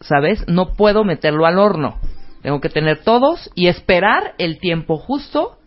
¿sabes? 0.00 0.44
No 0.48 0.74
puedo 0.74 1.04
meterlo 1.04 1.44
al 1.46 1.58
horno. 1.58 1.96
Tengo 2.42 2.60
que 2.60 2.68
tener 2.68 2.98
todos 3.02 3.50
y 3.54 3.68
esperar 3.68 4.34
el 4.38 4.58
tiempo 4.58 4.98
justo 4.98 5.58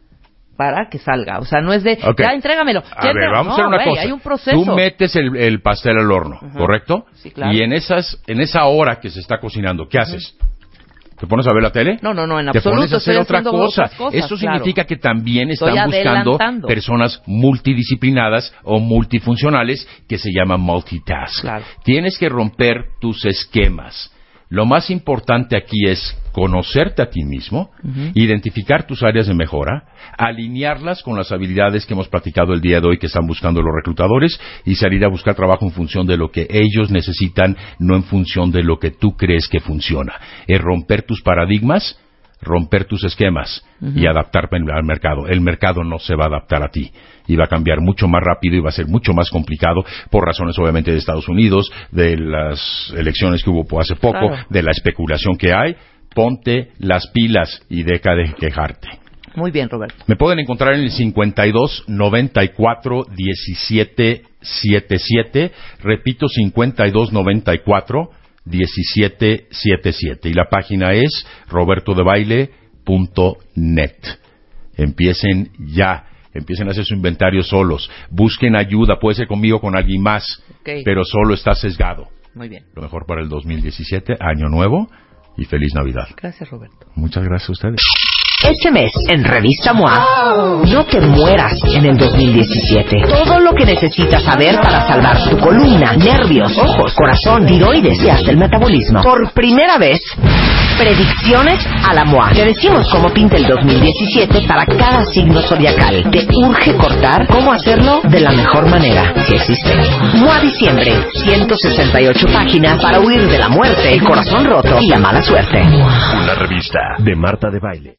para 0.58 0.90
que 0.90 1.00
salga. 1.00 1.40
O 1.40 1.46
sea, 1.46 1.62
no 1.62 1.74
es 1.74 1.84
de, 1.84 1.98
ya 1.98 2.34
entrégamelo. 2.34 2.84
A 2.96 3.06
ver, 3.14 3.30
vamos 3.32 3.52
a 3.52 3.54
hacer 3.54 3.66
una 3.66 3.84
cosa. 3.84 4.02
Hay 4.02 4.12
un 4.12 4.20
proceso. 4.20 4.58
Tú 4.58 4.66
metes 4.76 5.16
el, 5.16 5.36
el 5.36 5.62
pastel 5.62 5.98
al 5.98 6.12
horno, 6.12 6.40
¿correcto? 6.58 7.06
Sí, 7.16 7.32
claro. 7.32 7.54
Y 7.54 7.62
en 7.62 7.74
esas, 7.74 8.22
en 8.28 8.42
esa 8.42 8.66
hora 8.66 9.00
que 9.00 9.10
se 9.10 9.20
está 9.20 9.40
cocinando, 9.40 9.88
¿qué 9.88 10.00
haces? 10.00 10.36
¿Te 11.18 11.28
pones 11.28 11.48
a 11.48 11.54
ver 11.54 11.64
la 11.64 11.72
tele? 11.72 11.98
No, 12.02 12.14
no, 12.14 12.28
no, 12.28 12.40
en 12.42 12.52
Te 12.52 12.58
absoluto. 12.58 12.78
pones 12.78 12.94
a 12.94 12.98
hacer 12.98 13.18
otra 13.18 13.42
cosa. 13.42 13.84
cosas, 13.98 14.14
Eso 14.14 14.36
claro. 14.36 14.58
significa 14.58 14.84
que 14.84 14.98
también 14.98 15.50
están 15.50 15.90
buscando 15.90 16.38
personas 16.68 17.22
multidisciplinadas 17.26 18.54
o 18.64 18.80
multifuncionales 18.80 19.88
que 20.10 20.18
se 20.18 20.30
llaman 20.32 20.60
multitask. 20.60 21.42
Claro. 21.42 21.64
Tienes 21.84 22.18
que 22.18 22.28
romper 22.28 22.86
tus 23.00 23.24
esquemas. 23.26 24.12
Lo 24.50 24.66
más 24.66 24.90
importante 24.90 25.58
aquí 25.58 25.88
es 25.88 26.16
conocerte 26.32 27.02
a 27.02 27.10
ti 27.10 27.24
mismo, 27.24 27.72
identificar 28.14 28.86
tus 28.86 29.02
áreas 29.04 29.28
de 29.28 29.34
mejora, 29.34 29.86
alinearlas 30.18 31.02
con 31.02 31.18
las 31.18 31.32
habilidades 31.32 31.86
que 31.86 31.94
hemos 31.94 32.10
platicado 32.10 32.54
el 32.54 32.62
día 32.62 32.80
de 32.80 32.88
hoy 32.88 32.98
que 32.98 33.08
están 33.08 33.26
buscando 33.26 33.62
los 33.62 33.74
reclutadores 33.74 34.40
y 34.66 34.76
salir 34.76 35.04
a 35.06 35.10
buscar 35.10 35.34
trabajo 35.34 35.66
en 35.66 35.72
función 35.72 36.06
de 36.06 36.18
lo 36.18 36.30
que 36.30 36.48
ellos 36.50 36.92
necesitan, 36.92 37.56
no 37.80 37.96
en 37.96 38.04
función 38.04 38.52
de 38.52 38.64
lo 38.64 38.78
que 38.78 38.92
tú 38.92 39.16
crees 39.16 39.48
que 39.48 39.62
funciona. 39.62 40.14
Es 40.46 40.60
romper 40.60 41.04
tus 41.04 41.22
paradigmas, 41.22 41.98
romper 42.42 42.86
tus 42.86 43.04
esquemas 43.04 43.66
y 43.82 44.06
adaptarte 44.06 44.58
al 44.58 44.84
mercado. 44.84 45.28
El 45.28 45.42
mercado 45.42 45.84
no 45.84 46.00
se 46.00 46.16
va 46.16 46.26
a 46.26 46.28
adaptar 46.28 46.64
a 46.64 46.70
ti 46.70 46.92
y 47.28 47.36
va 47.36 47.46
a 47.46 47.48
cambiar 47.48 47.82
mucho 47.82 48.08
más 48.08 48.22
rápido 48.24 48.56
y 48.56 48.60
va 48.60 48.70
a 48.70 48.74
ser 48.74 48.88
mucho 48.88 49.14
más 49.14 49.30
complicado 49.30 49.84
por 50.10 50.26
razones 50.26 50.58
obviamente 50.60 50.92
de 50.92 50.98
Estados 50.98 51.28
Unidos, 51.28 51.72
de 51.92 52.18
las 52.18 52.94
elecciones 52.96 53.44
que 53.44 53.50
hubo 53.50 53.80
hace 53.80 53.96
poco, 53.96 54.20
Claro. 54.28 54.46
de 54.50 54.64
la 54.64 54.72
especulación 54.72 55.38
que 55.38 55.54
hay. 55.54 55.76
Ponte 56.14 56.72
las 56.80 57.08
pilas 57.08 57.62
y 57.70 57.84
deja 57.84 58.16
de 58.16 58.34
quejarte. 58.36 58.88
Muy 59.36 59.52
bien, 59.52 59.68
Roberto. 59.70 59.96
Me 60.08 60.16
pueden 60.16 60.40
encontrar 60.40 60.76
en 60.76 60.82
el 60.82 60.92
52 60.92 61.84
94 61.88 63.06
17 63.14 64.22
77. 64.40 65.52
Repito, 65.84 66.28
52 66.30 67.12
94 67.12 68.10
17 68.46 69.48
77. 69.52 70.30
Y 70.30 70.34
la 70.34 70.46
página 70.50 70.94
es 70.94 71.28
robertodebaile.net. 71.50 73.96
Empiecen 74.78 75.50
ya. 75.60 76.06
Empiecen 76.36 76.68
a 76.68 76.72
hacer 76.72 76.86
su 76.86 76.94
inventario 76.94 77.42
solos. 77.44 77.90
Busquen 78.12 78.56
ayuda. 78.56 79.00
Puede 79.00 79.16
ser 79.16 79.28
conmigo 79.28 79.58
o 79.58 79.62
con 79.62 79.76
alguien 79.76 80.02
más. 80.02 80.44
Pero 80.64 81.04
solo 81.04 81.34
está 81.34 81.56
sesgado. 81.56 82.10
Muy 82.36 82.50
bien. 82.50 82.66
Lo 82.76 82.82
mejor 82.82 83.06
para 83.08 83.22
el 83.22 83.30
2017. 83.30 84.18
Año 84.20 84.50
nuevo 84.50 84.90
y 85.38 85.46
feliz 85.46 85.74
Navidad. 85.74 86.08
Gracias, 86.22 86.50
Roberto. 86.50 86.88
Muchas 86.96 87.24
gracias 87.24 87.50
a 87.50 87.52
ustedes. 87.54 87.82
Este 88.44 88.70
mes, 88.70 88.92
en 89.10 89.24
Revista 89.24 89.74
MOA, 89.74 90.62
no 90.68 90.86
te 90.86 91.00
mueras 91.02 91.58
en 91.74 91.86
el 91.86 91.98
2017. 91.98 93.02
Todo 93.08 93.40
lo 93.40 93.54
que 93.54 93.66
necesitas 93.66 94.24
saber 94.24 94.56
para 94.58 94.86
salvar 94.86 95.30
tu 95.30 95.38
columna, 95.38 95.96
nervios, 95.96 96.56
ojos, 96.58 96.94
corazón, 96.94 97.46
tiroides 97.46 98.04
y 98.04 98.10
hasta 98.10 98.32
el 98.32 98.38
metabolismo. 98.38 99.02
Por 99.02 99.32
primera 99.34 99.78
vez, 99.78 100.02
predicciones 100.78 101.66
a 101.84 101.94
la 101.94 102.06
MOA. 102.06 102.32
Te 102.32 102.46
decimos 102.46 102.88
cómo 102.92 103.10
pinta 103.10 103.38
el 103.38 103.46
2017 103.48 104.42
para 104.48 104.66
cada 104.66 105.04
signo 105.06 105.42
zodiacal. 105.42 106.10
Te 106.12 106.28
urge 106.36 106.76
cortar 106.76 107.28
cómo 107.28 107.52
hacerlo 107.52 108.02
de 108.04 108.22
la 108.22 108.32
mejor 108.32 108.70
manera 108.70 109.14
que 109.28 109.36
existe. 109.36 109.76
MOA 110.16 110.40
Diciembre, 110.40 110.94
168 111.14 112.28
páginas 112.34 112.82
para 112.82 113.00
huir 113.00 113.28
de 113.28 113.38
la 113.38 113.50
muerte, 113.50 113.94
el 113.94 114.04
corazón 114.04 114.46
roto 114.46 114.78
y 114.82 114.90
la 114.90 115.00
mala 115.00 115.22
suerte. 115.22 115.62
Una 115.62 116.36
revista 116.36 116.80
de 117.00 117.16
Marta 117.16 117.50
de 117.50 117.60
Baile. 117.60 117.94